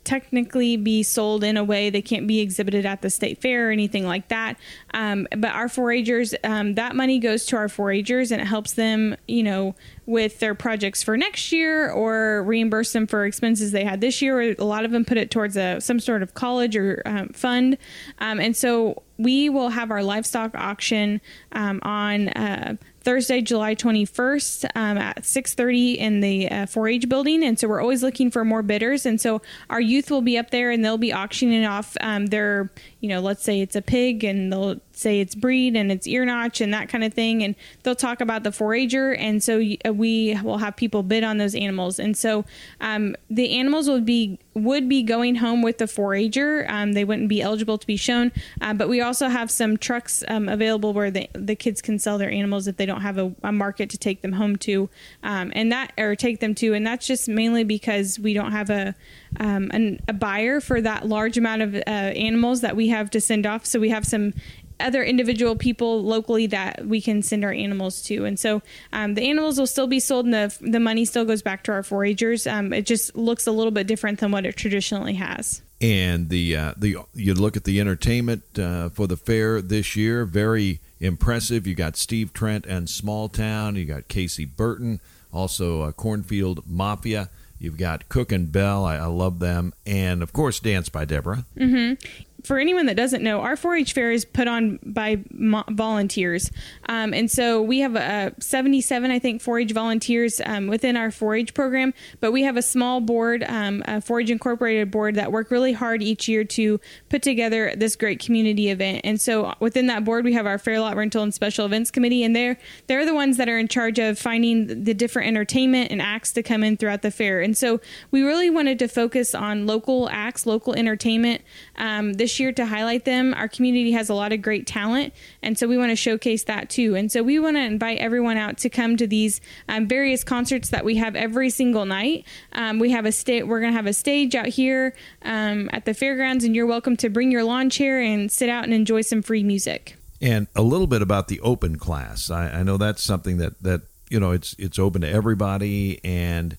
technically 0.10 0.76
be 0.76 1.04
sold 1.04 1.44
in 1.44 1.56
a 1.56 1.64
way 1.64 1.92
they 1.92 2.02
can't 2.02 2.26
be 2.26 2.40
exhibited 2.40 2.84
at 2.84 3.04
the 3.04 3.12
state 3.12 3.40
fair 3.40 3.70
or 3.70 3.72
anything 3.72 4.08
like 4.08 4.28
that. 4.30 4.58
Um, 4.96 5.28
but 5.38 5.52
our 5.52 5.68
4-Hers, 5.68 6.34
um, 6.44 6.74
that 6.74 6.96
money 6.96 7.20
goes 7.20 7.46
to 7.46 7.56
our 7.56 7.68
4-Hers 7.68 8.32
and 8.32 8.42
it 8.42 8.46
helps 8.46 8.74
them, 8.74 9.16
you 9.28 9.44
know, 9.44 9.76
with 10.08 10.40
their 10.40 10.56
projects 10.56 11.04
for 11.04 11.16
next 11.16 11.52
year 11.52 11.92
or 11.92 12.42
reimburse 12.42 12.92
them 12.92 13.06
for 13.06 13.24
expenses 13.24 13.72
they 13.72 13.84
had 13.84 14.02
this 14.02 14.20
year. 14.20 14.42
A 14.42 14.64
lot 14.64 14.84
of 14.84 14.90
them 14.90 15.06
put 15.06 15.20
it 15.20 15.30
towards 15.30 15.56
a 15.56 15.80
some 15.80 16.00
sort 16.00 16.24
of 16.24 16.34
college 16.34 16.76
or 16.76 17.04
um, 17.06 17.30
fund. 17.30 17.78
Um, 18.18 18.40
and 18.40 18.58
so 18.58 19.04
we 19.20 19.48
will 19.48 19.70
have 19.70 19.92
our 19.92 20.02
livestock 20.02 20.56
auction 20.56 21.22
um, 21.52 21.80
on. 21.84 22.30
Uh, 22.30 22.78
Thursday, 23.10 23.42
July 23.42 23.74
21st 23.74 24.66
um, 24.76 25.00
at 25.00 25.24
6:30 25.24 25.98
in 25.98 26.20
the 26.20 26.48
uh, 26.48 26.54
4-H 26.68 27.10
building, 27.10 27.44
and 27.44 27.58
so 27.58 27.68
we're 27.68 27.82
always 27.82 28.04
looking 28.04 28.30
for 28.30 28.46
more 28.46 28.62
bidders. 28.62 29.04
And 29.04 29.20
so 29.20 29.42
our 29.72 29.82
youth 29.82 30.12
will 30.12 30.22
be 30.22 30.38
up 30.38 30.52
there, 30.52 30.70
and 30.70 30.86
they'll 30.86 31.00
be 31.00 31.12
auctioning 31.12 31.66
off 31.66 31.98
um, 32.02 32.28
their, 32.28 32.72
you 33.00 33.10
know, 33.10 33.20
let's 33.20 33.42
say 33.42 33.62
it's 33.62 33.76
a 33.76 33.82
pig, 33.82 34.24
and 34.24 34.54
they'll 34.54 34.80
say 35.00 35.20
its 35.20 35.36
breed 35.36 35.76
and 35.76 35.92
its 35.92 36.08
ear 36.08 36.26
notch 36.26 36.62
and 36.62 36.74
that 36.74 36.90
kind 36.90 37.04
of 37.04 37.14
thing. 37.14 37.44
And 37.44 37.56
they'll 37.84 37.96
talk 37.96 38.22
about 38.22 38.44
the 38.44 38.50
4-Her. 38.50 39.14
And 39.16 39.42
so 39.42 39.62
uh, 39.86 39.94
we 39.94 40.38
will 40.44 40.58
have 40.58 40.76
people 40.76 41.04
bid 41.04 41.24
on 41.24 41.38
those 41.38 41.56
animals. 41.56 42.00
And 42.00 42.16
so 42.16 42.46
um, 42.82 43.16
the 43.30 43.58
animals 43.58 43.90
would 43.90 44.06
be 44.06 44.40
would 44.56 44.90
be 44.90 45.04
going 45.04 45.36
home 45.36 45.62
with 45.62 45.78
the 45.78 45.86
4-Her. 45.86 46.66
Um, 46.70 46.94
they 46.94 47.06
wouldn't 47.06 47.30
be 47.30 47.42
eligible 47.42 47.78
to 47.78 47.88
be 47.88 47.96
shown. 47.96 48.32
Uh, 48.60 48.74
but 48.74 48.90
we 48.90 49.00
also 49.00 49.30
have 49.30 49.50
some 49.50 49.78
trucks 49.78 50.24
um, 50.28 50.50
available 50.50 50.92
where 50.92 51.10
the, 51.10 51.30
the 51.34 51.56
kids 51.56 51.82
can 51.82 51.98
sell 51.98 52.18
their 52.18 52.30
animals 52.30 52.68
if 52.68 52.76
they 52.76 52.86
don't 52.86 53.02
have 53.02 53.18
a, 53.18 53.34
a 53.44 53.52
market 53.52 53.90
to 53.92 53.98
take 53.98 54.22
them 54.22 54.34
home 54.34 54.58
to, 54.58 54.90
um, 55.24 55.52
and 55.56 55.72
that 55.72 55.94
or 55.98 56.16
take 56.16 56.40
them 56.40 56.54
to. 56.56 56.74
And 56.74 56.86
that's 56.86 57.08
just 57.08 57.30
mainly 57.30 57.64
because 57.64 58.20
we 58.20 58.34
don't 58.34 58.52
have 58.52 58.70
a 58.70 58.96
um, 59.40 59.70
an, 59.74 60.00
a 60.08 60.14
buyer 60.14 60.60
for 60.60 60.82
that 60.82 61.08
large 61.08 61.38
amount 61.38 61.62
of 61.62 61.76
uh, 61.76 61.80
animals 61.88 62.62
that 62.62 62.76
we 62.76 62.90
have 62.90 63.10
to 63.12 63.22
send 63.22 63.46
off. 63.46 63.66
So 63.66 63.80
we 63.80 63.90
have 63.90 64.06
some 64.06 64.34
other 64.80 65.04
individual 65.04 65.56
people 65.56 66.04
locally 66.04 66.48
that 66.48 66.86
we 66.86 67.02
can 67.02 67.22
send 67.22 67.44
our 67.44 67.52
animals 67.52 68.02
to. 68.04 68.26
And 68.26 68.40
so 68.40 68.62
um, 68.94 69.16
the 69.16 69.30
animals 69.30 69.60
will 69.60 69.68
still 69.68 69.88
be 69.88 70.00
sold 70.00 70.26
and 70.26 70.34
the, 70.34 70.58
the 70.62 70.80
money 70.80 71.06
still 71.06 71.26
goes 71.26 71.42
back 71.42 71.64
to 71.64 71.72
our 71.72 71.82
4-Hers. 71.82 72.48
Um, 72.48 72.74
it 72.74 72.86
just 72.86 73.16
looks 73.16 73.48
a 73.48 73.52
little 73.52 73.72
bit 73.72 73.88
different 73.88 74.20
than 74.20 74.32
what 74.32 74.46
it 74.46 74.56
traditionally 74.56 75.14
has. 75.16 75.62
And 75.82 76.28
the 76.28 76.58
uh, 76.58 76.74
the 76.76 76.98
you 77.14 77.34
look 77.34 77.56
at 77.56 77.64
the 77.64 77.80
entertainment 77.80 78.60
uh, 78.60 78.90
for 78.90 79.08
the 79.08 79.16
fair 79.16 79.62
this 79.62 79.96
year, 79.96 80.26
very 80.26 80.82
impressive. 81.00 81.66
You 81.66 81.74
got 81.74 81.96
Steve 81.96 82.34
Trent 82.34 82.66
and 82.66 82.90
Small 82.90 83.30
Town. 83.30 83.78
You 83.78 83.86
got 83.86 84.10
Casey 84.10 84.44
Burton, 84.44 85.00
also 85.32 85.84
uh, 85.84 85.94
Cornfield 85.94 86.64
Mafia. 86.68 87.30
You've 87.60 87.78
got 87.78 88.10
Cook 88.10 88.34
and 88.34 88.52
Bell. 88.52 88.84
I, 88.84 88.98
I, 88.98 89.06
love 89.06 89.40
them, 89.40 89.74
and 89.86 90.22
of 90.22 90.34
course, 90.34 90.60
Dance 90.60 90.90
by 90.90 91.06
Deborah. 91.06 91.46
Mm-hmm 91.58 92.24
for 92.44 92.58
anyone 92.60 92.86
that 92.86 92.96
doesn't 92.96 93.24
know, 93.24 93.42
our 93.42 93.56
4-H 93.56 93.94
fair 93.94 94.12
is 94.12 94.26
put 94.26 94.48
on 94.48 94.80
by 94.84 95.24
mo- 95.32 95.64
volunteers, 95.70 96.52
um, 96.88 97.14
and 97.14 97.30
so 97.30 97.62
we 97.62 97.80
have 97.80 97.96
a 97.96 98.34
77, 98.40 99.12
I 99.12 99.20
think, 99.20 99.42
4-H 99.42 99.72
volunteers 99.72 100.42
um, 100.46 100.68
within 100.68 100.98
our 100.98 101.10
4-H 101.10 101.54
program. 101.54 101.94
But 102.20 102.32
we 102.32 102.44
have 102.44 102.58
a 102.58 102.62
small 102.62 103.02
board, 103.02 103.44
um, 103.48 103.82
a 103.86 104.02
4-H 104.02 104.30
Incorporated 104.30 104.92
board, 104.92 105.16
that 105.16 105.32
work 105.32 105.52
really 105.52 105.74
hard 105.74 106.02
each 106.02 106.28
year 106.28 106.44
to 106.44 106.80
put 107.10 107.22
together 107.22 107.74
this 107.76 107.96
great 107.96 108.20
community 108.20 108.70
event. 108.70 109.02
And 109.04 109.20
so 109.20 109.54
within 109.60 109.88
that 109.88 110.06
board, 110.06 110.26
we 110.26 110.34
have 110.34 110.46
our 110.46 110.58
fair 110.58 110.80
lot 110.80 110.96
rental 110.96 111.24
and 111.24 111.34
special 111.34 111.66
events 111.66 111.92
committee, 111.92 112.24
and 112.24 112.36
they're 112.36 112.58
they're 112.88 113.06
the 113.06 113.14
ones 113.14 113.38
that 113.38 113.50
are 113.50 113.58
in 113.58 113.68
charge 113.68 114.00
of 114.00 114.18
finding 114.18 114.84
the 114.84 114.94
different 114.94 115.28
entertainment 115.28 115.92
and 115.92 116.02
acts 116.02 116.32
to 116.34 116.44
come 116.44 116.64
in 116.64 116.78
throughout 116.78 117.02
the 117.02 117.12
fair. 117.12 117.42
And 117.42 117.58
so 117.58 117.80
we 118.12 118.22
really 118.22 118.50
wanted 118.50 118.80
to 118.80 118.88
focus 118.88 119.36
on 119.36 119.68
local 119.68 120.10
acts, 120.10 120.46
local 120.46 120.74
entertainment. 120.74 121.42
Um, 121.78 122.14
this 122.30 122.40
year 122.40 122.52
to 122.52 122.66
highlight 122.68 123.06
them. 123.06 123.34
Our 123.34 123.48
community 123.48 123.92
has 123.94 124.08
a 124.08 124.14
lot 124.14 124.32
of 124.32 124.40
great 124.44 124.68
talent, 124.68 125.16
and 125.42 125.58
so 125.58 125.68
we 125.68 125.80
want 125.80 125.90
to 125.90 125.96
showcase 125.96 126.44
that 126.44 126.70
too. 126.70 126.96
And 126.96 127.12
so 127.12 127.24
we 127.24 127.40
want 127.40 127.58
to 127.58 127.62
invite 127.62 127.98
everyone 127.98 128.38
out 128.38 128.60
to 128.60 128.70
come 128.70 128.98
to 128.98 129.08
these 129.08 129.42
um, 129.68 129.88
various 129.88 130.24
concerts 130.24 130.70
that 130.70 130.86
we 130.86 130.98
have 130.98 131.16
every 131.16 131.50
single 131.50 131.86
night. 131.86 132.26
Um, 132.54 132.78
we 132.78 132.92
have 132.92 133.08
a 133.08 133.12
state. 133.12 133.48
We're 133.48 133.60
going 133.60 133.72
to 133.72 133.78
have 133.78 133.88
a 133.88 133.94
stage 133.94 134.36
out 134.36 134.46
here 134.46 134.94
um, 135.24 135.72
at 135.74 135.86
the 135.86 135.96
fairgrounds, 135.96 136.44
and 136.44 136.56
you're 136.56 136.68
welcome 136.68 136.96
to 136.98 137.10
bring 137.10 137.32
your 137.32 137.44
lawn 137.44 137.72
chair 137.72 138.00
and 138.00 138.32
sit 138.32 138.48
out 138.48 138.64
and 138.64 138.76
enjoy 138.76 139.02
some 139.02 139.24
free 139.24 139.42
music. 139.42 139.98
And 140.22 140.46
a 140.56 140.62
little 140.62 140.88
bit 140.88 141.02
about 141.02 141.30
the 141.30 141.40
open 141.40 141.80
class. 141.80 142.30
I, 142.30 142.50
I 142.50 142.64
know 142.64 142.78
that's 142.78 143.02
something 143.02 143.38
that 143.38 143.60
that 143.64 143.82
you 144.12 144.20
know 144.20 144.32
it's 144.34 144.56
it's 144.60 144.78
open 144.78 145.02
to 145.02 145.10
everybody 145.10 146.00
and 146.04 146.58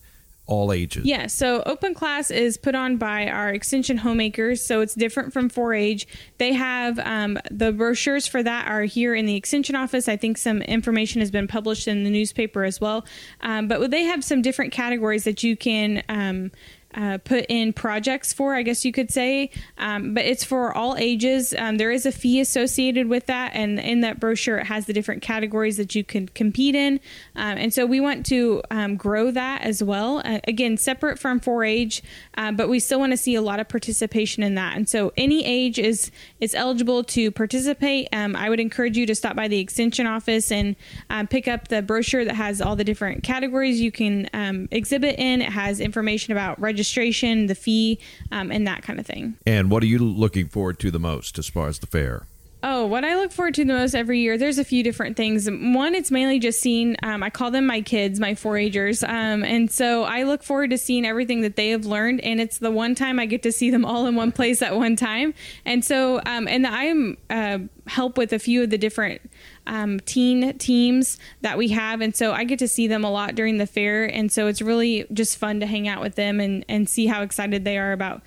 all 0.51 0.73
ages. 0.73 1.05
Yeah, 1.05 1.27
so 1.27 1.63
open 1.65 1.93
class 1.93 2.29
is 2.29 2.57
put 2.57 2.75
on 2.75 2.97
by 2.97 3.27
our 3.27 3.49
extension 3.49 3.97
homemakers, 3.97 4.61
so 4.61 4.81
it's 4.81 4.93
different 4.93 5.31
from 5.31 5.49
4-H. 5.49 6.05
They 6.39 6.51
have 6.51 6.99
um, 6.99 7.39
the 7.49 7.71
brochures 7.71 8.27
for 8.27 8.43
that 8.43 8.67
are 8.67 8.83
here 8.83 9.15
in 9.15 9.25
the 9.25 9.37
extension 9.37 9.75
office. 9.75 10.09
I 10.09 10.17
think 10.17 10.37
some 10.37 10.61
information 10.63 11.21
has 11.21 11.31
been 11.31 11.47
published 11.47 11.87
in 11.87 12.03
the 12.03 12.09
newspaper 12.09 12.65
as 12.65 12.81
well, 12.81 13.05
um, 13.39 13.69
but 13.69 13.91
they 13.91 14.03
have 14.03 14.25
some 14.25 14.41
different 14.41 14.73
categories 14.73 15.23
that 15.23 15.41
you 15.41 15.55
can. 15.55 16.03
Um, 16.09 16.51
uh, 16.93 17.17
put 17.23 17.45
in 17.49 17.73
projects 17.73 18.33
for, 18.33 18.55
I 18.55 18.63
guess 18.63 18.83
you 18.83 18.91
could 18.91 19.11
say. 19.11 19.49
Um, 19.77 20.13
but 20.13 20.25
it's 20.25 20.43
for 20.43 20.73
all 20.73 20.97
ages. 20.97 21.53
Um, 21.57 21.77
there 21.77 21.91
is 21.91 22.05
a 22.05 22.11
fee 22.11 22.39
associated 22.39 23.07
with 23.07 23.27
that, 23.27 23.51
and 23.53 23.79
in 23.79 24.01
that 24.01 24.19
brochure, 24.19 24.57
it 24.57 24.67
has 24.67 24.85
the 24.85 24.93
different 24.93 25.21
categories 25.21 25.77
that 25.77 25.95
you 25.95 26.03
can 26.03 26.27
compete 26.29 26.75
in. 26.75 26.99
Um, 27.35 27.57
and 27.57 27.73
so 27.73 27.85
we 27.85 27.99
want 27.99 28.25
to 28.27 28.61
um, 28.71 28.95
grow 28.95 29.31
that 29.31 29.61
as 29.61 29.83
well. 29.83 30.21
Uh, 30.25 30.39
again, 30.47 30.77
separate 30.77 31.19
from 31.19 31.39
4-H, 31.39 32.01
uh, 32.35 32.51
but 32.51 32.69
we 32.69 32.79
still 32.79 32.99
want 32.99 33.13
to 33.13 33.17
see 33.17 33.35
a 33.35 33.41
lot 33.41 33.59
of 33.59 33.69
participation 33.69 34.43
in 34.43 34.55
that. 34.55 34.75
And 34.75 34.87
so 34.87 35.13
any 35.17 35.45
age 35.45 35.79
is 35.79 36.11
is 36.39 36.55
eligible 36.55 37.03
to 37.03 37.31
participate. 37.31 38.09
Um, 38.11 38.35
I 38.35 38.49
would 38.49 38.59
encourage 38.59 38.97
you 38.97 39.05
to 39.05 39.15
stop 39.15 39.35
by 39.35 39.47
the 39.47 39.59
extension 39.59 40.07
office 40.07 40.51
and 40.51 40.75
um, 41.09 41.27
pick 41.27 41.47
up 41.47 41.67
the 41.67 41.81
brochure 41.81 42.25
that 42.25 42.35
has 42.35 42.61
all 42.61 42.75
the 42.75 42.83
different 42.83 43.23
categories 43.23 43.79
you 43.79 43.91
can 43.91 44.27
exhibit 44.71 45.19
in. 45.19 45.41
It 45.41 45.49
has 45.49 45.79
information 45.79 46.31
about 46.31 46.59
registration 46.59 46.80
registration, 46.81 47.45
the 47.45 47.53
fee, 47.53 47.99
um, 48.31 48.51
and 48.51 48.65
that 48.65 48.81
kind 48.81 48.99
of 48.99 49.05
thing. 49.05 49.37
And 49.45 49.69
what 49.69 49.83
are 49.83 49.85
you 49.85 49.99
looking 49.99 50.47
forward 50.47 50.79
to 50.79 50.89
the 50.89 50.99
most 50.99 51.37
as 51.37 51.47
far 51.47 51.67
as 51.67 51.77
the 51.77 51.85
fair? 51.85 52.25
Oh, 52.63 52.85
what 52.85 53.03
I 53.03 53.15
look 53.15 53.31
forward 53.31 53.55
to 53.55 53.65
the 53.65 53.73
most 53.73 53.95
every 53.95 54.19
year, 54.19 54.37
there's 54.37 54.59
a 54.59 54.63
few 54.63 54.83
different 54.83 55.17
things. 55.17 55.49
One, 55.49 55.95
it's 55.95 56.11
mainly 56.11 56.37
just 56.39 56.59
seeing, 56.59 56.95
um, 57.01 57.23
I 57.23 57.29
call 57.31 57.49
them 57.49 57.65
my 57.65 57.81
kids, 57.81 58.19
my 58.19 58.33
4-Hers. 58.33 59.03
Um, 59.03 59.43
and 59.43 59.71
so 59.71 60.03
I 60.03 60.23
look 60.23 60.43
forward 60.43 60.69
to 60.71 60.77
seeing 60.77 61.05
everything 61.05 61.41
that 61.41 61.55
they 61.55 61.69
have 61.69 61.85
learned. 61.85 62.21
And 62.21 62.39
it's 62.39 62.59
the 62.59 62.69
one 62.69 62.93
time 62.93 63.19
I 63.19 63.25
get 63.25 63.41
to 63.43 63.51
see 63.51 63.71
them 63.71 63.83
all 63.83 64.05
in 64.05 64.15
one 64.15 64.31
place 64.31 64.61
at 64.61 64.75
one 64.75 64.95
time. 64.95 65.33
And 65.65 65.83
so, 65.83 66.21
um, 66.25 66.47
and 66.47 66.67
I'm, 66.67 67.17
uh, 67.31 67.59
help 67.87 68.17
with 68.17 68.31
a 68.31 68.39
few 68.39 68.63
of 68.63 68.69
the 68.69 68.77
different 68.77 69.21
um, 69.67 69.99
teen 70.01 70.57
teams 70.57 71.17
that 71.41 71.57
we 71.57 71.69
have. 71.69 72.01
And 72.01 72.15
so 72.15 72.33
I 72.33 72.43
get 72.43 72.59
to 72.59 72.67
see 72.67 72.87
them 72.87 73.03
a 73.03 73.11
lot 73.11 73.35
during 73.35 73.57
the 73.57 73.67
fair. 73.67 74.05
And 74.05 74.31
so 74.31 74.47
it's 74.47 74.61
really 74.61 75.05
just 75.13 75.37
fun 75.37 75.59
to 75.59 75.65
hang 75.65 75.87
out 75.87 76.01
with 76.01 76.15
them 76.15 76.39
and, 76.39 76.65
and 76.67 76.89
see 76.89 77.07
how 77.07 77.21
excited 77.21 77.63
they 77.63 77.77
are 77.77 77.91
about 77.91 78.21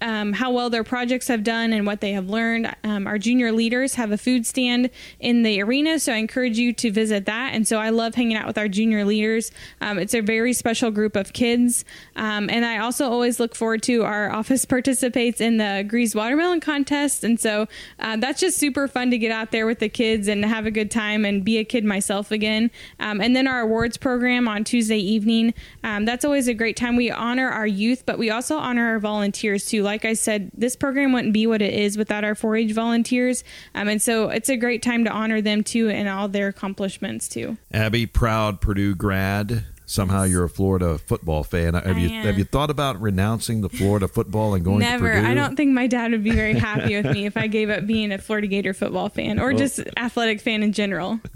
um, 0.00 0.32
how 0.32 0.50
well 0.50 0.70
their 0.70 0.84
projects 0.84 1.28
have 1.28 1.42
done 1.42 1.72
and 1.72 1.86
what 1.86 2.00
they 2.00 2.12
have 2.12 2.28
learned. 2.28 2.74
Um, 2.84 3.06
our 3.06 3.18
junior 3.18 3.52
leaders 3.52 3.94
have 3.94 4.12
a 4.12 4.18
food 4.18 4.46
stand 4.46 4.90
in 5.20 5.42
the 5.42 5.60
arena. 5.62 5.98
So 5.98 6.12
I 6.12 6.16
encourage 6.16 6.58
you 6.58 6.72
to 6.74 6.90
visit 6.90 7.26
that. 7.26 7.54
And 7.54 7.66
so 7.66 7.78
I 7.78 7.90
love 7.90 8.14
hanging 8.14 8.36
out 8.36 8.46
with 8.46 8.58
our 8.58 8.68
junior 8.68 9.04
leaders. 9.04 9.50
Um, 9.80 9.98
it's 9.98 10.14
a 10.14 10.20
very 10.20 10.52
special 10.52 10.90
group 10.90 11.16
of 11.16 11.32
kids. 11.32 11.84
Um, 12.16 12.50
and 12.50 12.64
I 12.64 12.78
also 12.78 13.08
always 13.10 13.40
look 13.40 13.54
forward 13.54 13.82
to 13.84 14.04
our 14.04 14.30
office 14.30 14.64
participates 14.74 15.40
in 15.40 15.56
the 15.56 15.84
Grease 15.86 16.14
Watermelon 16.14 16.60
Contest. 16.60 17.24
And 17.24 17.40
so 17.40 17.66
uh, 17.98 18.16
that's 18.16 18.40
just 18.40 18.58
super 18.58 18.88
fun 18.88 19.10
to 19.10 19.18
get 19.18 19.32
out 19.32 19.50
there 19.50 19.66
with 19.66 19.78
the 19.78 19.88
kids 19.88 20.28
and 20.28 20.44
have 20.44 20.66
a 20.66 20.70
good 20.74 20.90
time 20.90 21.24
and 21.24 21.42
be 21.44 21.56
a 21.56 21.64
kid 21.64 21.84
myself 21.84 22.30
again. 22.30 22.70
Um, 23.00 23.20
and 23.20 23.34
then 23.34 23.46
our 23.46 23.60
awards 23.60 23.96
program 23.96 24.46
on 24.46 24.64
Tuesday 24.64 24.98
evening. 24.98 25.54
Um, 25.82 26.04
that's 26.04 26.24
always 26.24 26.48
a 26.48 26.54
great 26.54 26.76
time. 26.76 26.96
We 26.96 27.10
honor 27.10 27.48
our 27.48 27.66
youth, 27.66 28.04
but 28.04 28.18
we 28.18 28.30
also 28.30 28.58
honor 28.58 28.88
our 28.88 28.98
volunteers 28.98 29.66
too. 29.66 29.82
Like 29.82 30.04
I 30.04 30.12
said, 30.12 30.50
this 30.54 30.76
program 30.76 31.12
wouldn't 31.12 31.32
be 31.32 31.46
what 31.46 31.62
it 31.62 31.72
is 31.72 31.96
without 31.96 32.24
our 32.24 32.34
4 32.34 32.56
H 32.56 32.72
volunteers. 32.72 33.44
Um, 33.74 33.88
and 33.88 34.02
so 34.02 34.28
it's 34.28 34.50
a 34.50 34.56
great 34.56 34.82
time 34.82 35.04
to 35.04 35.10
honor 35.10 35.40
them 35.40 35.64
too 35.64 35.88
and 35.88 36.08
all 36.08 36.28
their 36.28 36.48
accomplishments 36.48 37.28
too. 37.28 37.56
Abby, 37.72 38.06
proud 38.06 38.60
Purdue 38.60 38.94
grad 38.94 39.64
somehow 39.86 40.22
you're 40.24 40.44
a 40.44 40.48
Florida 40.48 40.98
football 40.98 41.44
fan. 41.44 41.74
Have 41.74 41.96
I 41.96 42.00
you 42.00 42.08
am. 42.08 42.24
have 42.24 42.38
you 42.38 42.44
thought 42.44 42.70
about 42.70 43.00
renouncing 43.00 43.60
the 43.60 43.68
Florida 43.68 44.08
football 44.08 44.54
and 44.54 44.64
going 44.64 44.78
Never. 44.78 45.12
I 45.12 45.34
don't 45.34 45.56
think 45.56 45.72
my 45.72 45.86
dad 45.86 46.12
would 46.12 46.24
be 46.24 46.30
very 46.30 46.54
happy 46.54 46.96
with 46.96 47.12
me 47.12 47.26
if 47.26 47.36
I 47.36 47.46
gave 47.46 47.70
up 47.70 47.86
being 47.86 48.12
a 48.12 48.18
Florida 48.18 48.46
Gator 48.46 48.74
football 48.74 49.08
fan 49.08 49.38
or 49.38 49.48
well, 49.48 49.58
just 49.58 49.80
athletic 49.96 50.40
fan 50.40 50.62
in 50.62 50.72
general. 50.72 51.20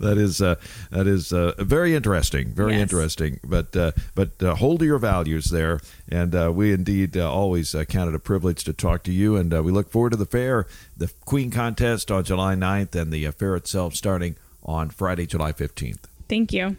That 0.00 0.18
is 0.18 0.42
uh, 0.42 0.56
that 0.90 1.06
is 1.06 1.32
uh, 1.32 1.52
very 1.58 1.94
interesting, 1.94 2.48
very 2.48 2.72
yes. 2.72 2.80
interesting. 2.80 3.38
But 3.44 3.76
uh, 3.76 3.92
but 4.16 4.42
uh, 4.42 4.56
hold 4.56 4.80
to 4.80 4.84
your 4.84 4.98
values 4.98 5.44
there, 5.50 5.78
and 6.08 6.34
uh, 6.34 6.50
we 6.52 6.72
indeed 6.72 7.16
uh, 7.16 7.32
always 7.32 7.72
count 7.88 8.08
it 8.08 8.14
a 8.14 8.18
privilege 8.18 8.64
to 8.64 8.72
talk 8.72 9.04
to 9.04 9.12
you, 9.12 9.36
and 9.36 9.52
we 9.64 9.70
look 9.70 9.92
forward 9.92 10.10
to 10.10 10.16
the 10.16 10.26
fair, 10.26 10.66
the 10.96 11.12
Queen 11.24 11.52
contest 11.52 12.10
on 12.10 12.24
July 12.24 12.56
9th, 12.56 12.96
and 12.96 13.12
the 13.12 13.30
fair 13.30 13.54
itself 13.54 13.94
starting 13.94 14.34
on 14.64 14.90
Friday, 14.90 15.24
July 15.24 15.52
15th. 15.52 16.00
Thank 16.28 16.52
you. 16.52 16.76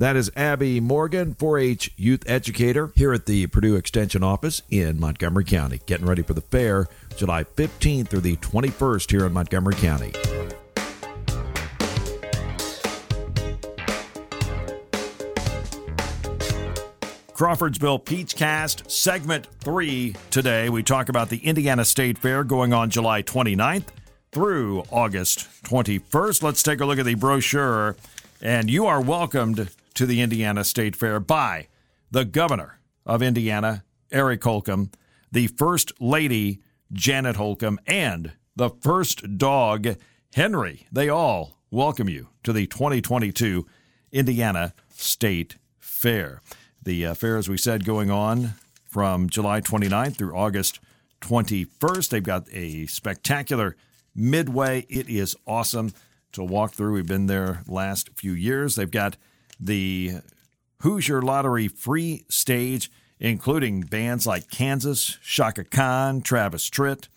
That 0.00 0.16
is 0.16 0.30
Abby 0.34 0.80
Morgan, 0.80 1.34
4 1.34 1.58
H 1.58 1.92
youth 1.98 2.22
educator 2.24 2.90
here 2.94 3.12
at 3.12 3.26
the 3.26 3.46
Purdue 3.48 3.76
Extension 3.76 4.22
office 4.22 4.62
in 4.70 4.98
Montgomery 4.98 5.44
County, 5.44 5.82
getting 5.84 6.06
ready 6.06 6.22
for 6.22 6.32
the 6.32 6.40
fair 6.40 6.88
July 7.18 7.44
15th 7.44 8.08
through 8.08 8.22
the 8.22 8.36
21st 8.36 9.10
here 9.10 9.26
in 9.26 9.34
Montgomery 9.34 9.74
County. 9.74 10.12
Crawfordsville 17.34 17.98
Peachcast, 17.98 18.90
segment 18.90 19.48
three. 19.60 20.16
Today, 20.30 20.70
we 20.70 20.82
talk 20.82 21.10
about 21.10 21.28
the 21.28 21.44
Indiana 21.46 21.84
State 21.84 22.16
Fair 22.16 22.42
going 22.42 22.72
on 22.72 22.88
July 22.88 23.22
29th 23.22 23.88
through 24.32 24.82
August 24.90 25.40
21st. 25.64 26.42
Let's 26.42 26.62
take 26.62 26.80
a 26.80 26.86
look 26.86 26.98
at 26.98 27.04
the 27.04 27.16
brochure. 27.16 27.96
And 28.40 28.70
you 28.70 28.86
are 28.86 29.02
welcomed 29.02 29.68
to 30.00 30.06
the 30.06 30.22
Indiana 30.22 30.64
State 30.64 30.96
Fair 30.96 31.20
by 31.20 31.68
the 32.10 32.24
governor 32.24 32.80
of 33.04 33.20
Indiana, 33.20 33.84
Eric 34.10 34.42
Holcomb, 34.42 34.90
the 35.30 35.46
first 35.46 35.92
lady, 36.00 36.62
Janet 36.90 37.36
Holcomb, 37.36 37.78
and 37.86 38.32
the 38.56 38.70
first 38.70 39.36
dog, 39.36 39.86
Henry. 40.32 40.86
They 40.90 41.10
all 41.10 41.58
welcome 41.70 42.08
you 42.08 42.28
to 42.44 42.54
the 42.54 42.66
2022 42.66 43.66
Indiana 44.10 44.72
State 44.88 45.56
Fair. 45.78 46.40
The 46.82 47.04
uh, 47.04 47.12
fair, 47.12 47.36
as 47.36 47.50
we 47.50 47.58
said, 47.58 47.84
going 47.84 48.10
on 48.10 48.54
from 48.88 49.28
July 49.28 49.60
29th 49.60 50.16
through 50.16 50.34
August 50.34 50.80
21st. 51.20 52.08
They've 52.08 52.22
got 52.22 52.46
a 52.50 52.86
spectacular 52.86 53.76
midway. 54.14 54.86
It 54.88 55.10
is 55.10 55.36
awesome 55.46 55.92
to 56.32 56.42
walk 56.42 56.72
through. 56.72 56.94
We've 56.94 57.06
been 57.06 57.26
there 57.26 57.64
last 57.68 58.08
few 58.14 58.32
years. 58.32 58.76
They've 58.76 58.90
got 58.90 59.18
the 59.60 60.20
Hoosier 60.80 61.20
Lottery 61.20 61.68
free 61.68 62.24
stage, 62.28 62.90
including 63.18 63.82
bands 63.82 64.26
like 64.26 64.50
Kansas, 64.50 65.18
Chaka 65.22 65.64
Khan, 65.64 66.22
Travis 66.22 66.68
Tritt. 66.70 67.08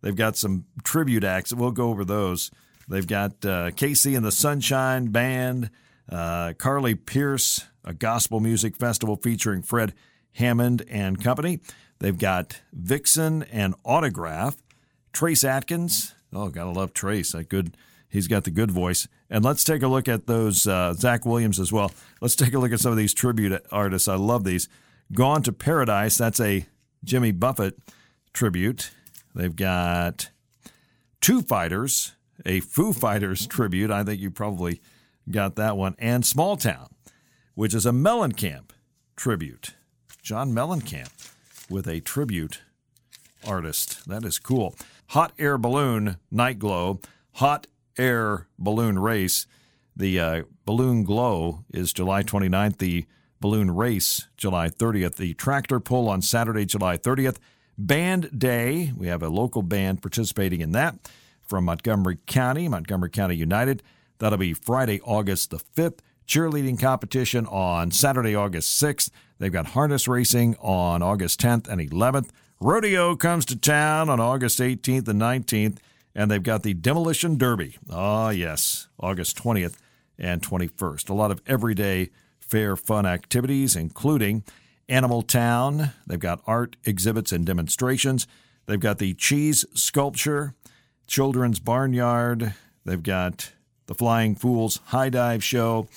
They've 0.00 0.16
got 0.16 0.36
some 0.36 0.64
tribute 0.82 1.24
acts. 1.24 1.52
We'll 1.52 1.70
go 1.70 1.90
over 1.90 2.04
those. 2.04 2.50
They've 2.88 3.06
got 3.06 3.32
uh, 3.44 3.70
KC 3.70 4.16
and 4.16 4.24
the 4.24 4.32
Sunshine 4.32 5.08
Band, 5.08 5.70
uh, 6.10 6.54
Carly 6.58 6.94
Pearce, 6.94 7.66
a 7.84 7.92
gospel 7.94 8.40
music 8.40 8.76
festival 8.76 9.16
featuring 9.16 9.62
Fred 9.62 9.92
Hammond 10.32 10.84
and 10.88 11.22
company. 11.22 11.60
They've 12.00 12.18
got 12.18 12.60
Vixen 12.72 13.44
and 13.44 13.74
Autograph, 13.84 14.56
Trace 15.12 15.44
Atkins. 15.44 16.14
Oh, 16.32 16.48
gotta 16.48 16.70
love 16.70 16.92
Trace. 16.92 17.34
A 17.34 17.44
good 17.44 17.76
He's 18.12 18.28
got 18.28 18.44
the 18.44 18.50
good 18.50 18.70
voice. 18.70 19.08
And 19.30 19.42
let's 19.42 19.64
take 19.64 19.82
a 19.82 19.88
look 19.88 20.06
at 20.06 20.26
those, 20.26 20.66
uh, 20.66 20.92
Zach 20.92 21.24
Williams 21.24 21.58
as 21.58 21.72
well. 21.72 21.90
Let's 22.20 22.36
take 22.36 22.52
a 22.52 22.58
look 22.58 22.70
at 22.70 22.78
some 22.78 22.92
of 22.92 22.98
these 22.98 23.14
tribute 23.14 23.64
artists. 23.72 24.06
I 24.06 24.16
love 24.16 24.44
these. 24.44 24.68
Gone 25.14 25.42
to 25.44 25.52
Paradise, 25.52 26.18
that's 26.18 26.38
a 26.38 26.66
Jimmy 27.02 27.32
Buffett 27.32 27.78
tribute. 28.34 28.90
They've 29.34 29.56
got 29.56 30.28
Two 31.22 31.40
Fighters, 31.40 32.12
a 32.44 32.60
Foo 32.60 32.92
Fighters 32.92 33.46
tribute. 33.46 33.90
I 33.90 34.04
think 34.04 34.20
you 34.20 34.30
probably 34.30 34.82
got 35.30 35.56
that 35.56 35.78
one. 35.78 35.94
And 35.98 36.26
Small 36.26 36.58
Town, 36.58 36.88
which 37.54 37.74
is 37.74 37.86
a 37.86 37.92
Mellencamp 37.92 38.70
tribute. 39.16 39.74
John 40.22 40.52
Mellencamp 40.52 41.32
with 41.70 41.88
a 41.88 42.00
tribute 42.00 42.60
artist. 43.46 44.06
That 44.06 44.24
is 44.24 44.38
cool. 44.38 44.74
Hot 45.08 45.32
Air 45.38 45.56
Balloon 45.56 46.16
Night 46.30 46.58
Glow. 46.58 47.00
Hot 47.36 47.66
air 47.98 48.48
balloon 48.58 48.98
race. 48.98 49.46
The 49.94 50.18
uh, 50.18 50.42
balloon 50.64 51.04
glow 51.04 51.64
is 51.72 51.92
July 51.92 52.22
29th. 52.22 52.78
The 52.78 53.06
balloon 53.40 53.70
race, 53.70 54.28
July 54.36 54.68
30th. 54.68 55.16
The 55.16 55.34
tractor 55.34 55.80
pull 55.80 56.08
on 56.08 56.22
Saturday, 56.22 56.64
July 56.64 56.96
30th. 56.96 57.36
Band 57.76 58.38
Day, 58.38 58.92
we 58.96 59.08
have 59.08 59.22
a 59.22 59.28
local 59.28 59.62
band 59.62 60.02
participating 60.02 60.60
in 60.60 60.72
that 60.72 61.10
from 61.42 61.64
Montgomery 61.64 62.18
County, 62.26 62.68
Montgomery 62.68 63.10
County 63.10 63.34
United. 63.34 63.82
That'll 64.18 64.38
be 64.38 64.54
Friday, 64.54 65.00
August 65.02 65.50
the 65.50 65.58
5th. 65.58 65.98
Cheerleading 66.26 66.80
competition 66.80 67.46
on 67.46 67.90
Saturday, 67.90 68.34
August 68.34 68.80
6th. 68.80 69.10
They've 69.38 69.52
got 69.52 69.66
harness 69.66 70.06
racing 70.06 70.56
on 70.60 71.02
August 71.02 71.40
10th 71.40 71.68
and 71.68 71.80
11th. 71.90 72.28
Rodeo 72.60 73.16
comes 73.16 73.44
to 73.46 73.56
town 73.56 74.08
on 74.08 74.20
August 74.20 74.60
18th 74.60 75.08
and 75.08 75.20
19th 75.20 75.78
and 76.14 76.30
they've 76.30 76.42
got 76.42 76.62
the 76.62 76.74
Demolition 76.74 77.38
Derby. 77.38 77.76
Ah, 77.90 78.30
yes, 78.30 78.88
August 79.00 79.36
20th 79.42 79.76
and 80.18 80.42
21st. 80.42 81.10
A 81.10 81.14
lot 81.14 81.30
of 81.30 81.40
everyday 81.46 82.10
fair 82.40 82.76
fun 82.76 83.06
activities, 83.06 83.74
including 83.76 84.44
Animal 84.88 85.22
Town. 85.22 85.92
They've 86.06 86.18
got 86.18 86.42
art 86.46 86.76
exhibits 86.84 87.32
and 87.32 87.46
demonstrations. 87.46 88.26
They've 88.66 88.80
got 88.80 88.98
the 88.98 89.14
cheese 89.14 89.64
sculpture, 89.74 90.54
children's 91.06 91.58
barnyard. 91.58 92.54
They've 92.84 93.02
got 93.02 93.52
the 93.86 93.94
Flying 93.94 94.34
Fools 94.34 94.80
High 94.86 95.08
Dive 95.08 95.42
Show, 95.42 95.88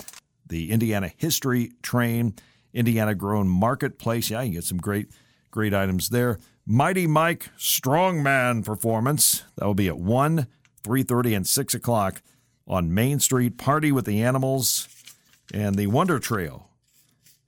the 0.46 0.70
Indiana 0.70 1.12
History 1.16 1.72
Train, 1.82 2.34
Indiana 2.72 3.14
Grown 3.14 3.48
Marketplace. 3.48 4.30
Yeah, 4.30 4.42
you 4.42 4.54
get 4.54 4.64
some 4.64 4.78
great, 4.78 5.10
great 5.50 5.74
items 5.74 6.08
there. 6.08 6.38
Mighty 6.68 7.06
Mike 7.06 7.50
Strongman 7.56 8.64
performance. 8.64 9.44
That 9.54 9.66
will 9.66 9.74
be 9.74 9.86
at 9.86 9.98
1, 9.98 10.48
3.30, 10.82 11.36
and 11.36 11.46
6 11.46 11.74
o'clock 11.74 12.22
on 12.66 12.92
Main 12.92 13.20
Street. 13.20 13.56
Party 13.56 13.92
with 13.92 14.04
the 14.04 14.20
Animals 14.20 14.88
and 15.54 15.76
the 15.76 15.86
Wonder 15.86 16.18
Trail. 16.18 16.68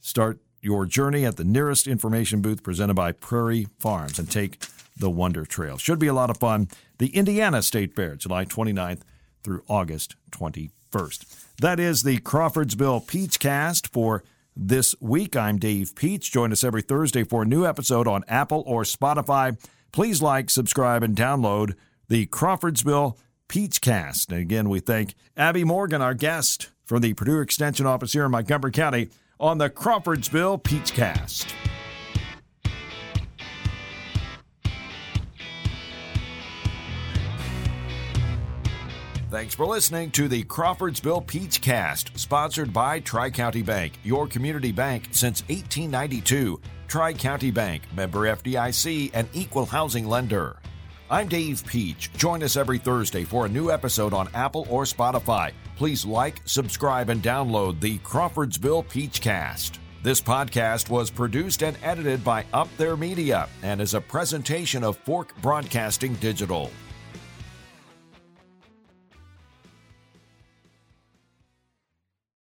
Start 0.00 0.38
your 0.60 0.86
journey 0.86 1.24
at 1.24 1.36
the 1.36 1.42
nearest 1.42 1.88
information 1.88 2.40
booth 2.40 2.62
presented 2.62 2.94
by 2.94 3.10
Prairie 3.10 3.66
Farms 3.80 4.20
and 4.20 4.30
take 4.30 4.64
the 4.96 5.10
Wonder 5.10 5.44
Trail. 5.44 5.78
Should 5.78 5.98
be 5.98 6.06
a 6.06 6.14
lot 6.14 6.30
of 6.30 6.36
fun. 6.36 6.68
The 6.98 7.08
Indiana 7.08 7.60
State 7.62 7.96
Fair, 7.96 8.14
July 8.14 8.44
29th 8.44 9.00
through 9.42 9.64
August 9.66 10.14
21st. 10.30 11.56
That 11.60 11.80
is 11.80 12.04
the 12.04 12.18
Crawfordsville 12.18 13.00
Peach 13.00 13.40
Cast 13.40 13.88
for 13.88 14.22
this 14.58 14.94
week. 15.00 15.36
I'm 15.36 15.58
Dave 15.58 15.94
Peach. 15.94 16.32
Join 16.32 16.52
us 16.52 16.64
every 16.64 16.82
Thursday 16.82 17.22
for 17.22 17.42
a 17.42 17.46
new 17.46 17.64
episode 17.64 18.08
on 18.08 18.24
Apple 18.26 18.64
or 18.66 18.82
Spotify. 18.82 19.56
Please 19.92 20.20
like, 20.20 20.50
subscribe, 20.50 21.02
and 21.02 21.16
download 21.16 21.74
the 22.08 22.26
Crawfordsville 22.26 23.16
Cast. 23.80 24.32
And 24.32 24.40
again, 24.40 24.68
we 24.68 24.80
thank 24.80 25.14
Abby 25.36 25.64
Morgan, 25.64 26.02
our 26.02 26.14
guest 26.14 26.68
from 26.84 27.00
the 27.00 27.14
Purdue 27.14 27.40
Extension 27.40 27.86
Office 27.86 28.12
here 28.12 28.24
in 28.24 28.30
Montgomery 28.32 28.72
County 28.72 29.08
on 29.40 29.58
the 29.58 29.70
Crawfordsville 29.70 30.58
Peach 30.58 30.92
Cast. 30.92 31.54
Thanks 39.30 39.54
for 39.54 39.66
listening 39.66 40.10
to 40.12 40.26
the 40.26 40.42
Crawfordsville 40.44 41.20
Peach 41.20 41.60
Cast, 41.60 42.18
sponsored 42.18 42.72
by 42.72 43.00
Tri 43.00 43.28
County 43.28 43.60
Bank, 43.60 43.98
your 44.02 44.26
community 44.26 44.72
bank 44.72 45.08
since 45.10 45.42
1892. 45.48 46.58
Tri 46.86 47.12
County 47.12 47.50
Bank, 47.50 47.82
member 47.94 48.20
FDIC, 48.20 49.10
and 49.12 49.28
equal 49.34 49.66
housing 49.66 50.08
lender. 50.08 50.56
I'm 51.10 51.28
Dave 51.28 51.62
Peach. 51.66 52.10
Join 52.14 52.42
us 52.42 52.56
every 52.56 52.78
Thursday 52.78 53.22
for 53.22 53.44
a 53.44 53.50
new 53.50 53.70
episode 53.70 54.14
on 54.14 54.30
Apple 54.32 54.66
or 54.70 54.84
Spotify. 54.84 55.52
Please 55.76 56.06
like, 56.06 56.40
subscribe, 56.46 57.10
and 57.10 57.22
download 57.22 57.80
the 57.80 57.98
Crawfordsville 57.98 58.84
Peach 58.84 59.20
Cast. 59.20 59.78
This 60.02 60.22
podcast 60.22 60.88
was 60.88 61.10
produced 61.10 61.62
and 61.62 61.76
edited 61.82 62.24
by 62.24 62.46
Up 62.54 62.68
There 62.78 62.96
Media 62.96 63.46
and 63.62 63.82
is 63.82 63.92
a 63.92 64.00
presentation 64.00 64.82
of 64.82 64.96
Fork 64.96 65.38
Broadcasting 65.42 66.14
Digital. 66.14 66.70